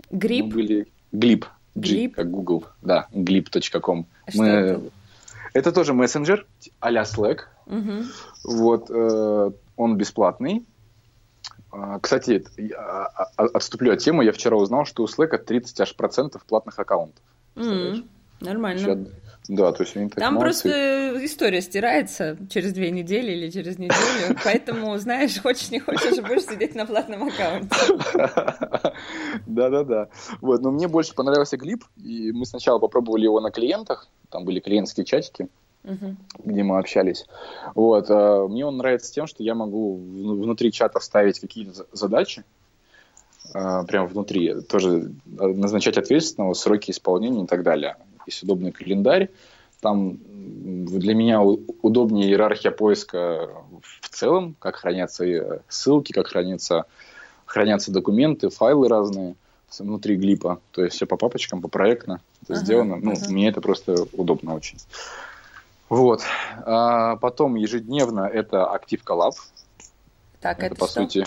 [0.10, 0.46] Гриб?
[0.46, 0.88] Мы были...
[1.12, 1.46] Glip.
[1.76, 2.12] Glip?
[2.12, 2.66] как Google.
[2.82, 4.06] Да, glip.com.
[4.26, 4.48] А Мы...
[4.48, 4.82] это?
[5.54, 6.46] это тоже мессенджер
[6.80, 7.42] а-ля Slack.
[7.70, 8.04] Угу.
[8.46, 10.66] Вот, э, он бесплатный.
[11.72, 12.44] А, кстати,
[13.38, 14.26] отступлю от темы.
[14.26, 17.24] Я вчера узнал, что у Slack 30 аж процентов платных аккаунтов.
[17.56, 18.08] Mm,
[18.42, 19.08] нормально.
[19.48, 20.62] Да, то есть они так Там молодцы.
[20.64, 26.46] просто история стирается через две недели или через неделю, поэтому, знаешь, хочешь не хочешь, будешь
[26.46, 27.76] сидеть на платном аккаунте.
[29.48, 30.10] Да-да-да.
[30.42, 34.60] Вот, но мне больше понравился клип, и мы сначала попробовали его на клиентах, там были
[34.60, 35.48] клиентские чатики,
[35.90, 36.16] Uh-huh.
[36.44, 37.26] где мы общались.
[37.74, 38.06] Вот.
[38.10, 42.44] А мне он нравится тем, что я могу внутри чата вставить какие-то задачи,
[43.54, 47.96] а, прямо внутри, тоже назначать ответственного, сроки исполнения и так далее
[48.30, 49.30] есть удобный календарь.
[49.82, 53.50] Там для меня удобнее иерархия поиска
[53.82, 56.86] в целом, как хранятся э, ссылки, как хранятся,
[57.46, 59.36] хранятся документы, файлы разные
[59.78, 60.60] внутри глипа.
[60.72, 62.98] То есть все по папочкам, по проектно это uh-huh, сделано.
[62.98, 64.78] Ну, мне это просто удобно очень.
[65.90, 66.22] Вот.
[66.66, 69.34] А потом ежедневно это Active Collab.
[70.40, 71.02] Так, это, это по что?
[71.02, 71.26] сути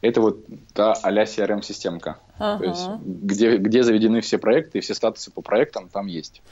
[0.00, 2.18] это вот та а-ля CRM-системка.
[2.38, 2.58] Ага.
[2.58, 6.42] То есть, где, где заведены все проекты и все статусы по проектам там есть.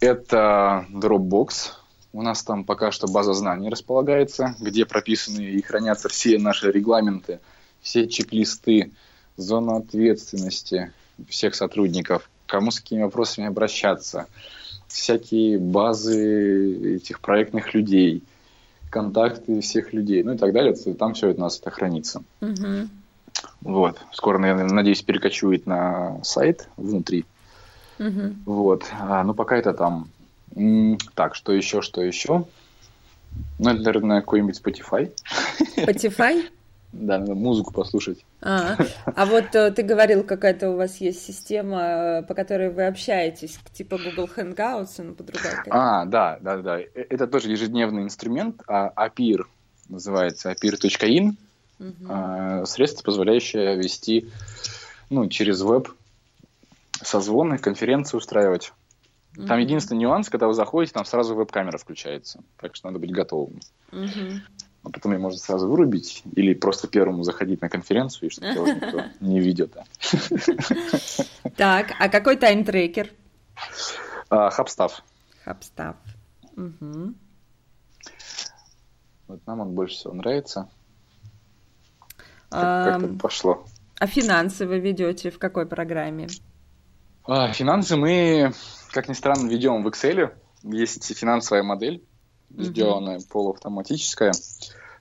[0.00, 1.72] Это Dropbox.
[2.12, 7.40] У нас там пока что база знаний располагается, где прописаны и хранятся все наши регламенты,
[7.82, 8.92] все чек-листы,
[9.36, 10.92] зона ответственности
[11.28, 14.26] всех сотрудников, кому с какими вопросами обращаться,
[14.96, 18.22] всякие базы этих проектных людей–
[18.90, 20.74] контакты всех людей, ну и так далее.
[20.94, 22.22] Там все это у нас это хранится.
[22.40, 22.88] Угу.
[23.60, 24.00] Вот.
[24.12, 27.24] Скоро, наверное, надеюсь, перекочует на сайт внутри.
[27.98, 28.34] Угу.
[28.46, 28.84] Вот.
[28.98, 30.08] А, ну, пока это там.
[31.14, 32.46] Так, что еще, что еще?
[33.58, 35.12] Ну, это, наверное, какой-нибудь Spotify.
[35.76, 36.48] Spotify?
[36.92, 38.24] Да, надо музыку послушать.
[38.42, 38.76] А,
[39.06, 43.58] а вот э, ты говорил, какая-то у вас есть система, э, по которой вы общаетесь,
[43.72, 45.50] типа Google Hangouts, но по другой.
[45.70, 46.80] А, да, да, да.
[46.80, 49.44] Э, это тоже ежедневный инструмент, а APIR
[49.88, 51.36] называется, apir.in,
[51.78, 52.66] угу.
[52.66, 54.30] средство, позволяющее вести
[55.10, 55.88] ну, через веб
[57.02, 58.72] созвоны, конференции устраивать.
[59.46, 62.42] Там единственный нюанс, когда вы заходите, там сразу веб-камера включается.
[62.58, 63.60] Так что надо быть готовым.
[63.92, 64.40] Угу
[64.86, 68.74] а потом ее можно сразу вырубить или просто первому заходить на конференцию, и чтобы тебя
[68.74, 69.76] никто не видит.
[71.56, 73.10] Так, а какой тайм-трекер?
[74.30, 75.02] Хабстав.
[75.44, 75.96] Хабстав.
[79.26, 80.68] Вот нам он больше всего нравится.
[82.48, 83.66] Как, как пошло.
[83.98, 86.28] А финансы вы ведете в какой программе?
[87.24, 88.52] А, финансы мы,
[88.92, 90.32] как ни странно, ведем в Excel.
[90.62, 92.04] Есть финансовая модель
[92.56, 92.64] mm-hmm.
[92.64, 94.32] сделанная полуавтоматическая,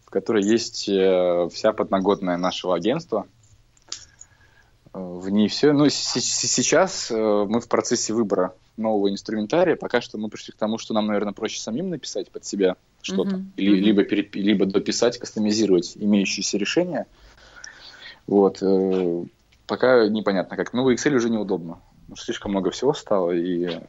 [0.06, 3.28] в которой есть э, вся подноготная нашего агентства.
[4.93, 5.74] Э, в ней все.
[5.74, 9.76] Ну, сейчас э, мы в процессе выбора нового инструментария.
[9.76, 13.38] Пока что мы пришли к тому, что нам, наверное, проще самим написать под себя что-то,
[13.38, 13.53] mm-hmm.
[13.58, 14.36] или, либо, переп...
[14.36, 17.08] либо дописать, кастомизировать имеющиеся решения.
[18.28, 18.62] Вот.
[19.68, 20.74] Пока непонятно как.
[20.74, 21.80] Новый Excel уже неудобно.
[22.18, 23.80] Слишком много всего стало, и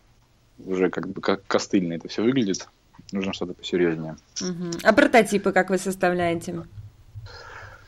[0.64, 2.68] уже как бы как костыльно это все выглядит.
[3.12, 4.16] Нужно что-то посерьезнее.
[4.40, 4.78] Угу.
[4.82, 6.62] А прототипы как вы составляете?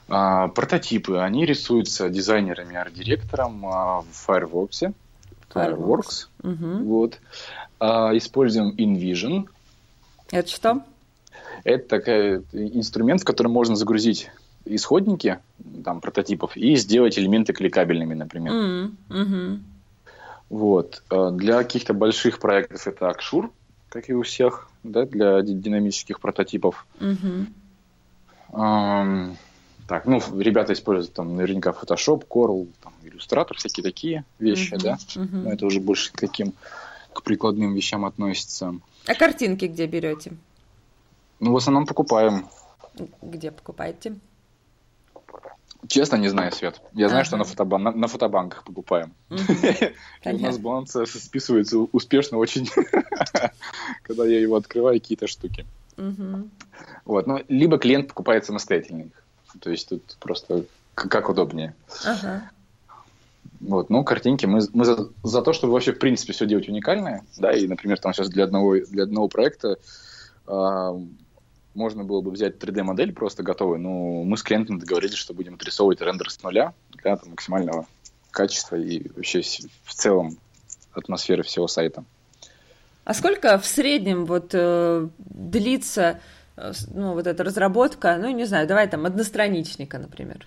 [0.09, 4.95] А, прототипы, они рисуются дизайнерами, арт-директором а, в Fireworks.
[5.53, 6.29] Fireworks.
[6.43, 6.85] Угу.
[6.85, 7.19] Вот.
[7.79, 9.49] А, используем InVision.
[10.31, 10.83] Это что?
[11.65, 14.31] Это такой инструмент, в который можно загрузить
[14.65, 15.39] исходники
[15.85, 18.53] там, прототипов и сделать элементы кликабельными, например.
[18.53, 19.61] Mm -hmm.
[20.51, 21.03] Вот.
[21.11, 23.51] А для каких-то больших проектов это Акшур,
[23.89, 26.87] как и у всех, да, для динамических прототипов.
[27.01, 27.47] Mm-hmm.
[28.51, 29.37] Um,
[29.87, 34.83] так, ну, ребята используют там наверняка Photoshop, Corel, там, Illustrator, всякие такие вещи, mm-hmm.
[34.83, 34.95] да.
[34.95, 35.43] Mm-hmm.
[35.43, 36.53] Но это уже больше к таким,
[37.13, 38.75] к прикладным вещам относится.
[39.07, 40.33] А картинки где берете?
[41.41, 42.49] Ну, в основном покупаем.
[43.23, 44.17] Где покупаете?
[45.87, 46.83] Честно, не знаю, Свет.
[46.93, 47.11] Я ага.
[47.11, 47.83] знаю, что на, фотобан...
[47.83, 49.13] на, на фотобанках покупаем.
[49.31, 52.69] У нас баланс списывается успешно очень,
[54.03, 55.67] когда я его открываю, какие-то штуки.
[57.05, 59.25] Вот, ну, либо клиент покупает самостоятельно их.
[59.61, 60.65] То есть тут просто
[60.95, 61.75] как удобнее.
[63.61, 67.25] Вот, ну, картинки, мы, мы за, за то, чтобы вообще, в принципе, все делать уникальное,
[67.39, 69.79] да, и, например, там сейчас для одного, для одного проекта
[70.47, 71.01] э,
[71.79, 76.01] можно было бы взять 3D-модель просто готовую, но мы с клиентом договорились, что будем отрисовывать
[76.01, 77.87] рендер с нуля для там, максимального
[78.31, 79.43] качества и вообще
[79.85, 80.37] в целом
[80.93, 82.05] атмосферы всего сайта.
[83.05, 86.21] А сколько в среднем вот э, длится
[86.57, 90.45] э, ну, вот эта разработка, ну, не знаю, давай там одностраничника, например?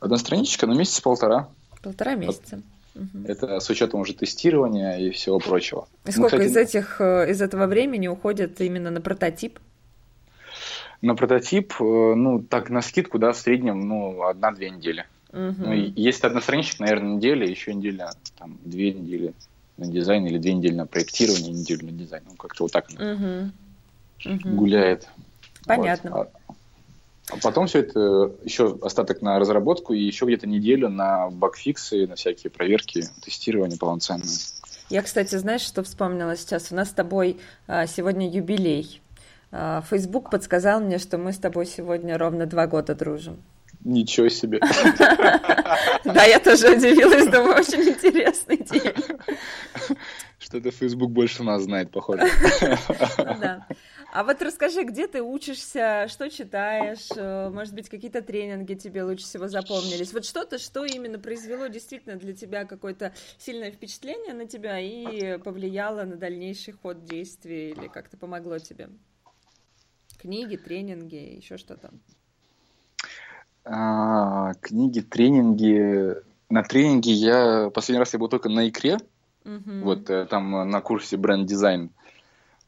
[0.00, 1.48] Одностраничника, ну, месяц полтора.
[1.82, 2.62] Полтора месяца.
[3.26, 5.86] Это с учетом уже тестирования и всего прочего.
[6.04, 6.50] И сколько Мы, кстати...
[6.50, 9.58] из, этих, э, из этого времени уходит именно на прототип?
[11.02, 15.04] На прототип, э, ну, так, на скидку, да, в среднем, ну, одна-две недели.
[15.32, 15.54] Угу.
[15.58, 19.34] Ну, если одностраничник, наверное, неделя, еще неделя, там, две недели
[19.76, 22.22] на дизайн или две недели на проектирование, неделю на дизайн.
[22.28, 23.50] Ну, как-то вот так угу.
[24.44, 25.08] Гуляет.
[25.66, 26.10] Понятно.
[26.10, 26.30] Вот.
[26.48, 26.52] А,
[27.30, 32.14] а потом все это еще остаток на разработку и еще где-то неделю на багфиксы, на
[32.14, 34.28] всякие проверки, тестирование полноценное.
[34.90, 36.70] Я, кстати, знаешь, что вспомнила сейчас?
[36.70, 39.00] У нас с тобой а, сегодня юбилей.
[39.52, 43.42] А, Facebook подсказал мне, что мы с тобой сегодня ровно два года дружим.
[43.84, 44.60] Ничего себе.
[46.04, 49.18] Да, я тоже удивилась, думаю, очень интересный день.
[50.38, 52.28] Что-то Facebook больше нас знает, похоже.
[53.16, 53.66] Да.
[54.12, 59.24] А вот расскажи, где ты учишься, что читаешь, э, может быть, какие-то тренинги тебе лучше
[59.24, 60.12] всего запомнились.
[60.12, 66.02] Вот что-то, что именно произвело действительно для тебя какое-то сильное впечатление на тебя и повлияло
[66.02, 68.90] на дальнейший ход действий или как-то помогло тебе?
[70.22, 71.90] Книги, тренинги, еще что-то?
[73.64, 76.14] А, книги, тренинги.
[76.48, 78.98] На тренинге я последний раз я был только на Икре.
[79.44, 79.80] Угу.
[79.82, 81.90] Вот э, там на курсе бренд-дизайн.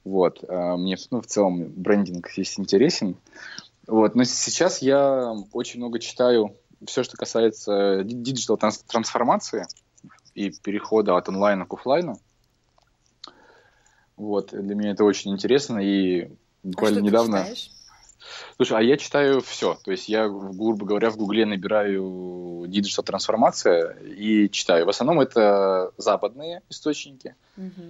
[0.03, 0.43] Вот.
[0.49, 3.15] А, мне ну, в целом брендинг здесь интересен.
[3.87, 4.17] Вот.
[4.17, 9.65] Но сейчас я очень много читаю все, что касается digital трансформации
[10.35, 12.19] и перехода от онлайна к офлайну.
[14.17, 14.51] Вот.
[14.51, 15.79] Для меня это очень интересно.
[15.79, 16.33] И
[16.65, 17.47] буквально а недавно.
[18.57, 19.79] Слушай, а я читаю все.
[19.85, 24.87] То есть я, грубо говоря, в Гугле набираю digital трансформация и читаю.
[24.87, 27.35] В основном это западные источники.
[27.57, 27.83] Угу.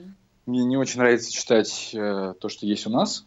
[0.47, 3.25] Мне не очень нравится читать э, то, что есть у нас.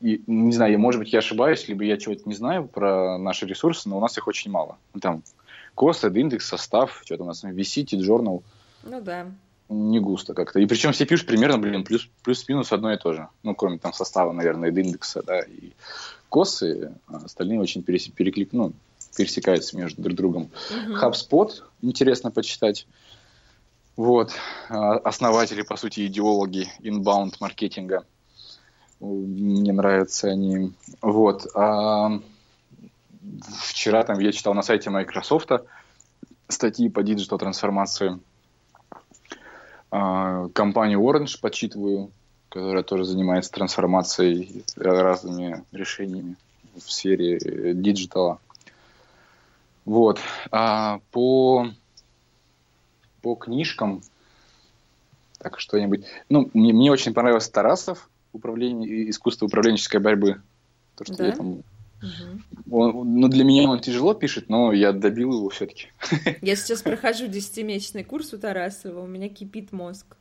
[0.00, 3.88] И, не знаю, может быть, я ошибаюсь, либо я чего-то не знаю про наши ресурсы,
[3.88, 4.78] но у нас их очень мало.
[5.00, 5.22] Там
[5.74, 8.42] Cossa, индекс, Sostav, что-то у нас VC, Journal.
[8.82, 9.26] Ну да
[9.70, 10.58] не густо как-то.
[10.58, 13.28] И причем все пишут примерно, блин, плюс, плюс-минус одно и то же.
[13.42, 15.72] Ну, кроме там состава, наверное, индекса, да, и
[16.28, 18.72] косы, а остальные очень перес, переклик, ну,
[19.16, 20.50] пересекаются между друг другом.
[20.70, 21.12] Uh-huh.
[21.12, 21.50] HubSpot
[21.82, 22.86] интересно почитать.
[23.96, 24.32] Вот.
[24.68, 28.04] А, основатели, по сути, идеологи inbound маркетинга.
[28.98, 30.72] Мне нравятся они.
[31.00, 31.46] Вот.
[31.54, 32.20] А
[33.66, 35.50] вчера там я читал на сайте Microsoft
[36.48, 38.18] статьи по digital трансформации
[39.90, 42.10] компанию Orange почитываю,
[42.48, 46.36] которая тоже занимается трансформацией разными решениями
[46.76, 48.38] в сфере э, digital а.
[49.84, 50.20] Вот.
[50.50, 51.68] А по,
[53.22, 54.02] по книжкам,
[55.38, 56.04] так что-нибудь.
[56.28, 60.40] Ну, мне, мне очень понравился Тарасов, управления, искусства управленческой борьбы.
[60.96, 61.26] То, что да?
[61.26, 61.62] я там
[62.02, 62.76] Угу.
[62.76, 65.88] Он, ну, для меня он тяжело пишет, но я добил его все-таки.
[66.42, 70.16] Я сейчас прохожу десятимесячный курс у Тарасова, у меня кипит мозг.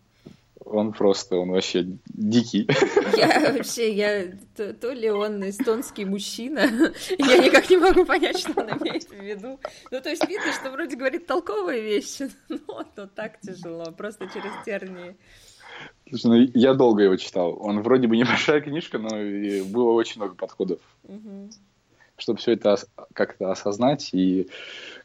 [0.65, 2.67] Он просто, он вообще дикий.
[3.17, 6.59] Я вообще, я то, то ли он эстонский мужчина,
[7.17, 9.59] я никак не могу понять, что он имеет в виду.
[9.89, 14.51] Ну, то есть видно, что вроде говорит толковые вещи, но, но так тяжело, просто через
[14.65, 15.15] тернии.
[16.09, 17.57] Слушай, ну, я долго его читал.
[17.61, 19.09] Он вроде бы небольшая книжка, но
[19.65, 20.80] было очень много подходов.
[21.03, 21.49] Угу
[22.20, 22.78] чтобы все это
[23.13, 24.49] как-то осознать и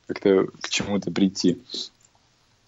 [0.07, 1.63] как-то к чему-то прийти.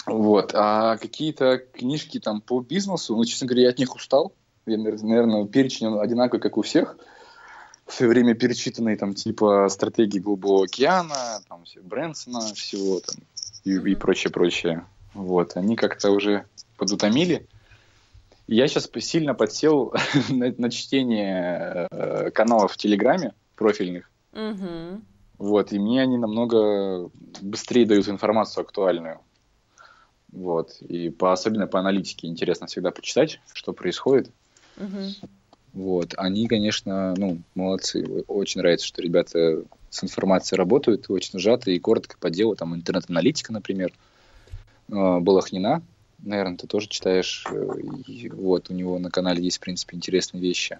[0.07, 0.53] Вот.
[0.55, 4.33] А какие-то книжки там по бизнесу, ну, честно говоря, я от них устал.
[4.65, 6.97] Я, наверное, перечень одинаковый, как у всех.
[7.87, 13.17] В свое время перечитанные там типа стратегии Голубого океана, там все Брэнсона, всего там
[13.65, 14.85] и, и прочее, прочее.
[15.15, 15.57] Вот.
[15.57, 17.47] Они как-то уже подутомили.
[18.49, 19.93] Я сейчас сильно подсел
[20.29, 24.11] на, на чтение э, каналов в Телеграме профильных.
[24.37, 25.01] Угу.
[25.39, 27.11] Вот, и мне они намного
[27.41, 29.21] быстрее дают информацию актуальную.
[30.33, 34.31] Вот, и по, особенно по аналитике интересно всегда почитать, что происходит.
[34.77, 35.29] Угу.
[35.73, 38.05] Вот, они, конечно, ну, молодцы.
[38.29, 42.57] Очень нравится, что ребята с информацией работают, очень сжато и коротко по делу.
[42.57, 43.93] Там интернет-аналитика, например,
[44.91, 45.83] а, Балахнина,
[46.19, 47.47] наверное, ты тоже читаешь.
[47.51, 50.79] Э, и вот, у него на канале есть, в принципе, интересные вещи.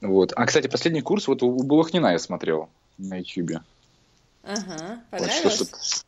[0.00, 0.32] Вот.
[0.36, 2.68] А, кстати, последний курс вот у Булахнина я смотрел
[2.98, 3.62] на YouTube.
[4.44, 5.60] Ага, понравилось?
[5.60, 6.04] Вот,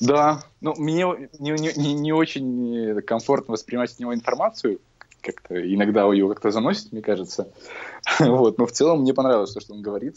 [0.00, 1.04] да, ну, мне
[1.38, 4.80] не, не, не очень комфортно воспринимать от него информацию,
[5.20, 7.48] как-то иногда его как-то заносит, мне кажется.
[8.18, 10.16] вот, но в целом мне понравилось то, что он говорит,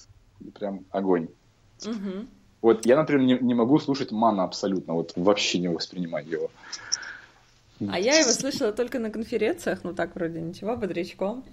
[0.57, 1.29] прям огонь.
[1.85, 2.25] Угу.
[2.61, 6.49] Вот я, например, не, не могу слушать Мана абсолютно, вот вообще не воспринимать его.
[7.87, 11.45] А я его слышала только на конференциях, ну так вроде ничего, бодрячком.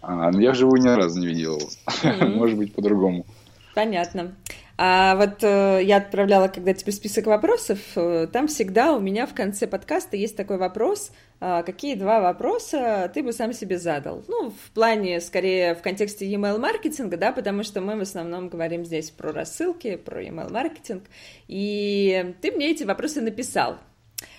[0.00, 1.58] А, ну, я вживую ни разу не видел.
[1.86, 2.26] Mm-hmm.
[2.36, 3.26] Может быть, по-другому.
[3.74, 4.34] Понятно.
[4.80, 9.34] А вот э, я отправляла, когда тебе список вопросов, э, там всегда у меня в
[9.34, 14.22] конце подкаста есть такой вопрос, э, какие два вопроса ты бы сам себе задал?
[14.28, 18.84] Ну, в плане, скорее, в контексте email маркетинга, да, потому что мы в основном говорим
[18.84, 21.02] здесь про рассылки, про email маркетинг,
[21.48, 23.78] и ты мне эти вопросы написал.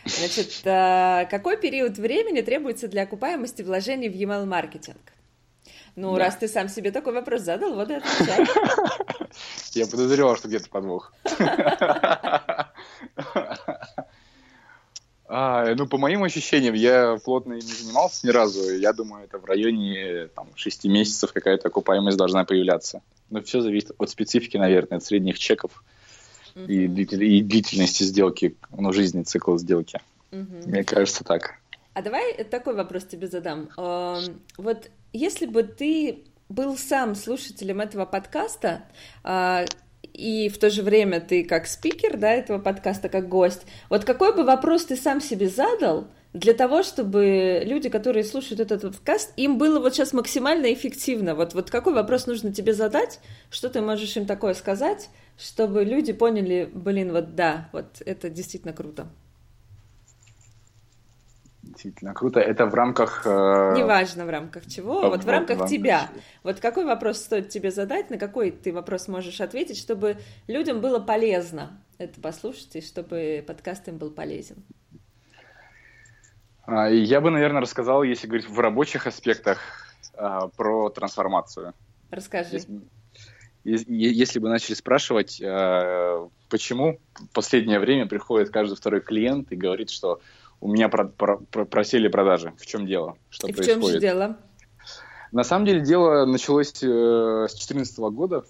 [0.05, 4.99] Значит, э, какой период времени требуется для окупаемости вложений в email маркетинг?
[5.99, 6.19] Ну, да.
[6.19, 8.47] раз ты сам себе такой вопрос задал, вот и отвечай.
[9.73, 11.13] Я подозревал, что где-то подвох.
[15.31, 18.75] А, ну, по моим ощущениям, я плотно не занимался ни разу.
[18.75, 23.03] Я думаю, это в районе там, 6 месяцев какая-то окупаемость должна появляться.
[23.29, 25.83] Но все зависит от специфики, наверное, от средних чеков
[26.55, 26.65] uh-huh.
[26.65, 30.01] и, и длительности сделки, ну, жизни цикла сделки.
[30.31, 30.67] Uh-huh.
[30.67, 31.59] Мне кажется, так.
[31.93, 33.69] А давай такой вопрос тебе задам.
[34.57, 38.83] Вот если бы ты был сам слушателем этого подкаста,
[39.23, 39.65] а,
[40.13, 44.35] и в то же время ты как спикер, да, этого подкаста, как гость, вот какой
[44.35, 49.57] бы вопрос ты сам себе задал для того, чтобы люди, которые слушают этот подкаст, им
[49.57, 51.35] было вот сейчас максимально эффективно?
[51.35, 53.19] Вот, вот какой вопрос нужно тебе задать,
[53.49, 58.73] что ты можешь им такое сказать, чтобы люди поняли, блин, вот да, вот это действительно
[58.73, 59.07] круто.
[61.70, 62.39] Действительно круто.
[62.39, 63.22] Это в рамках...
[63.26, 63.76] Э...
[63.78, 66.09] Неважно в рамках чего, в, вот в, в рамках в тебя.
[66.43, 70.17] Вот какой вопрос стоит тебе задать, на какой ты вопрос можешь ответить, чтобы
[70.47, 74.63] людям было полезно это послушать, и чтобы подкаст им был полезен?
[76.65, 79.59] А, я бы, наверное, рассказал, если говорить в рабочих аспектах,
[80.15, 81.74] а, про трансформацию.
[82.09, 82.61] Расскажи.
[83.63, 89.55] Если, если бы начали спрашивать, а, почему в последнее время приходит каждый второй клиент и
[89.55, 90.20] говорит, что
[90.62, 92.53] у меня про, про, про, просели продажи.
[92.57, 93.18] В чем дело?
[93.30, 93.80] Что И происходит?
[93.80, 94.38] в чем же дело?
[95.32, 98.43] На самом деле дело началось э, с 2014 года.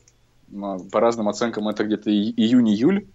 [0.92, 3.08] По разным оценкам это где-то июнь-июль,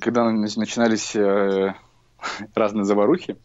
[0.00, 1.74] когда начинались э,
[2.54, 3.36] разные заварухи.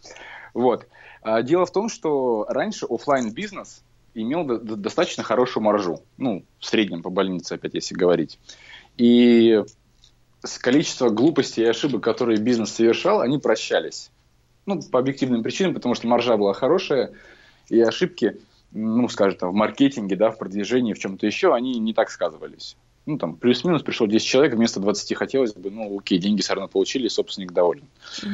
[0.53, 0.87] Вот.
[1.21, 3.83] А дело в том, что раньше офлайн бизнес
[4.13, 6.01] имел достаточно хорошую маржу.
[6.17, 8.39] Ну, в среднем по больнице, опять если говорить.
[8.97, 9.63] И
[10.59, 14.11] количество глупостей и ошибок, которые бизнес совершал, они прощались.
[14.65, 17.13] Ну, по объективным причинам, потому что маржа была хорошая,
[17.69, 18.37] и ошибки,
[18.71, 22.75] ну, скажем, там, в маркетинге, да, в продвижении, в чем-то еще, они не так сказывались.
[23.05, 26.67] Ну, там, плюс-минус пришло 10 человек, вместо 20 хотелось бы, ну, окей, деньги все равно
[26.67, 27.85] получили, собственник доволен.
[28.21, 28.29] Mm-hmm.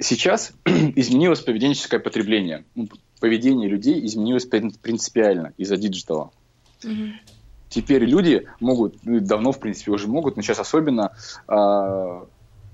[0.00, 2.64] Сейчас изменилось поведенческое потребление.
[2.74, 2.88] Ну,
[3.20, 6.32] поведение людей изменилось принципиально из-за digital а.
[6.82, 7.12] Mm-hmm
[7.70, 11.12] теперь люди могут, ну, давно, в принципе, уже могут, но сейчас особенно
[11.48, 12.24] э,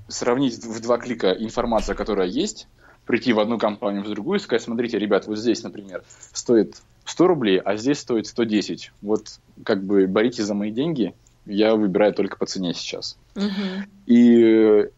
[0.09, 2.66] сравнить в два клика информацию, которая есть,
[3.05, 7.26] прийти в одну компанию, в другую и сказать, смотрите, ребят, вот здесь, например, стоит 100
[7.28, 8.92] рублей, а здесь стоит 110.
[9.03, 13.16] Вот как бы боритесь за мои деньги, я выбираю только по цене сейчас.
[13.36, 13.84] Uh-huh.
[14.07, 14.90] И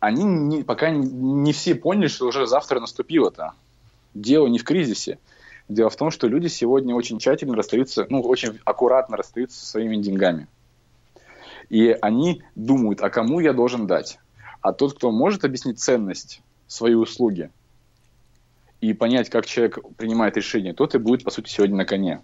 [0.00, 3.52] они не, пока не, не все поняли, что уже завтра наступило-то.
[4.14, 5.18] Дело не в кризисе.
[5.68, 9.96] Дело в том, что люди сегодня очень тщательно расстаются, ну, очень аккуратно расстаются со своими
[9.96, 10.48] деньгами.
[11.68, 14.18] И они думают, а кому я должен дать?
[14.62, 17.50] А тот, кто может объяснить ценность своей услуги
[18.80, 22.22] и понять, как человек принимает решение, тот и будет, по сути, сегодня на коне.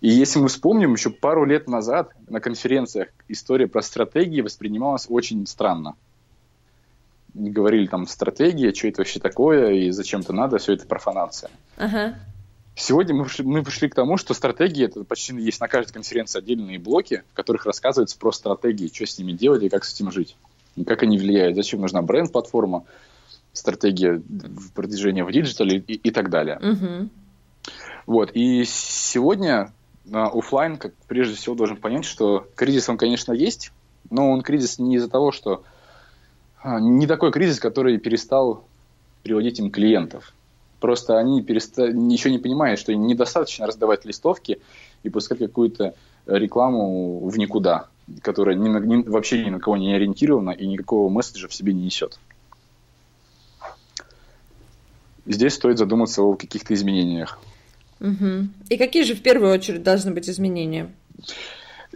[0.00, 5.46] И если мы вспомним, еще пару лет назад на конференциях история про стратегии воспринималась очень
[5.46, 5.96] странно.
[7.38, 11.50] Говорили там стратегия, что это вообще такое и зачем это надо, все это профанация.
[11.76, 12.14] Ага.
[12.74, 16.38] Сегодня мы пришли, мы пришли к тому, что стратегии, это почти есть на каждой конференции
[16.38, 20.10] отдельные блоки, в которых рассказывается про стратегии, что с ними делать и как с этим
[20.10, 20.36] жить.
[20.76, 22.84] И как они влияют, зачем нужна бренд-платформа,
[23.52, 26.58] стратегия в продвижения в digital е и, и так далее.
[26.58, 27.08] Угу.
[28.06, 28.30] Вот.
[28.34, 29.72] И сегодня
[30.04, 33.72] на офлайн, как прежде всего, должен понять, что кризис он, конечно, есть,
[34.10, 35.64] но он кризис не из-за того, что а,
[36.64, 38.64] не такой кризис, который перестал
[39.22, 40.32] приводить им клиентов.
[40.80, 41.90] Просто они переста...
[41.92, 44.60] ничего не понимают, что недостаточно раздавать листовки
[45.02, 45.94] и пускать какую-то
[46.26, 47.88] рекламу в никуда,
[48.22, 48.78] которая ни на...
[48.78, 49.02] ни...
[49.02, 52.18] вообще ни на кого не ориентирована и никакого месседжа в себе не несет.
[55.24, 57.38] Здесь стоит задуматься о каких-то изменениях.
[58.00, 58.48] Угу.
[58.68, 60.92] И какие же в первую очередь должны быть изменения?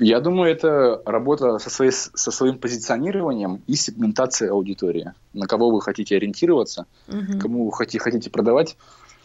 [0.02, 5.12] Я думаю, это работа со, своей, со своим позиционированием и сегментацией аудитории.
[5.34, 7.38] На кого вы хотите ориентироваться, угу.
[7.38, 8.78] кому вы хотите, хотите продавать,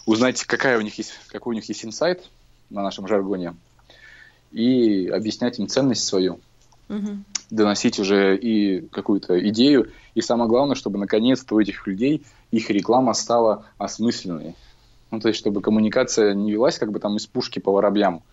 [0.06, 2.30] узнать, какая у них есть, какой у них есть инсайт
[2.70, 3.56] на нашем жаргоне,
[4.52, 6.42] и объяснять им ценность свою,
[6.90, 7.20] угу.
[7.50, 13.14] доносить уже и какую-то идею, и самое главное, чтобы наконец-то у этих людей их реклама
[13.14, 14.56] стала осмысленной.
[15.10, 18.24] Ну, то есть, чтобы коммуникация не велась как бы там из пушки по воробьям,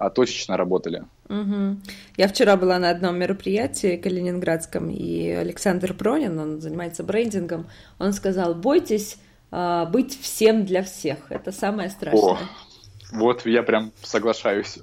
[0.00, 1.04] а точечно работали.
[1.28, 1.76] Угу.
[2.16, 8.54] Я вчера была на одном мероприятии калининградском, и Александр Пронин, он занимается брендингом, он сказал,
[8.54, 9.18] бойтесь
[9.52, 12.32] э, быть всем для всех, это самое страшное.
[12.32, 12.38] О,
[13.12, 14.78] вот я прям соглашаюсь.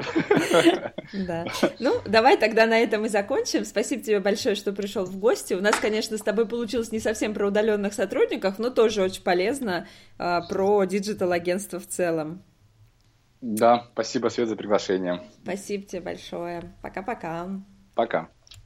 [1.13, 1.45] Да.
[1.79, 3.63] Ну, давай тогда на этом и закончим.
[3.63, 5.53] Спасибо тебе большое, что пришел в гости.
[5.53, 9.87] У нас, конечно, с тобой получилось не совсем про удаленных сотрудников, но тоже очень полезно
[10.17, 12.43] а, про digital-агентство в целом.
[13.41, 15.21] Да, спасибо, Свет, за приглашение.
[15.43, 16.75] Спасибо тебе большое.
[16.81, 17.47] Пока-пока.
[17.93, 18.29] Пока.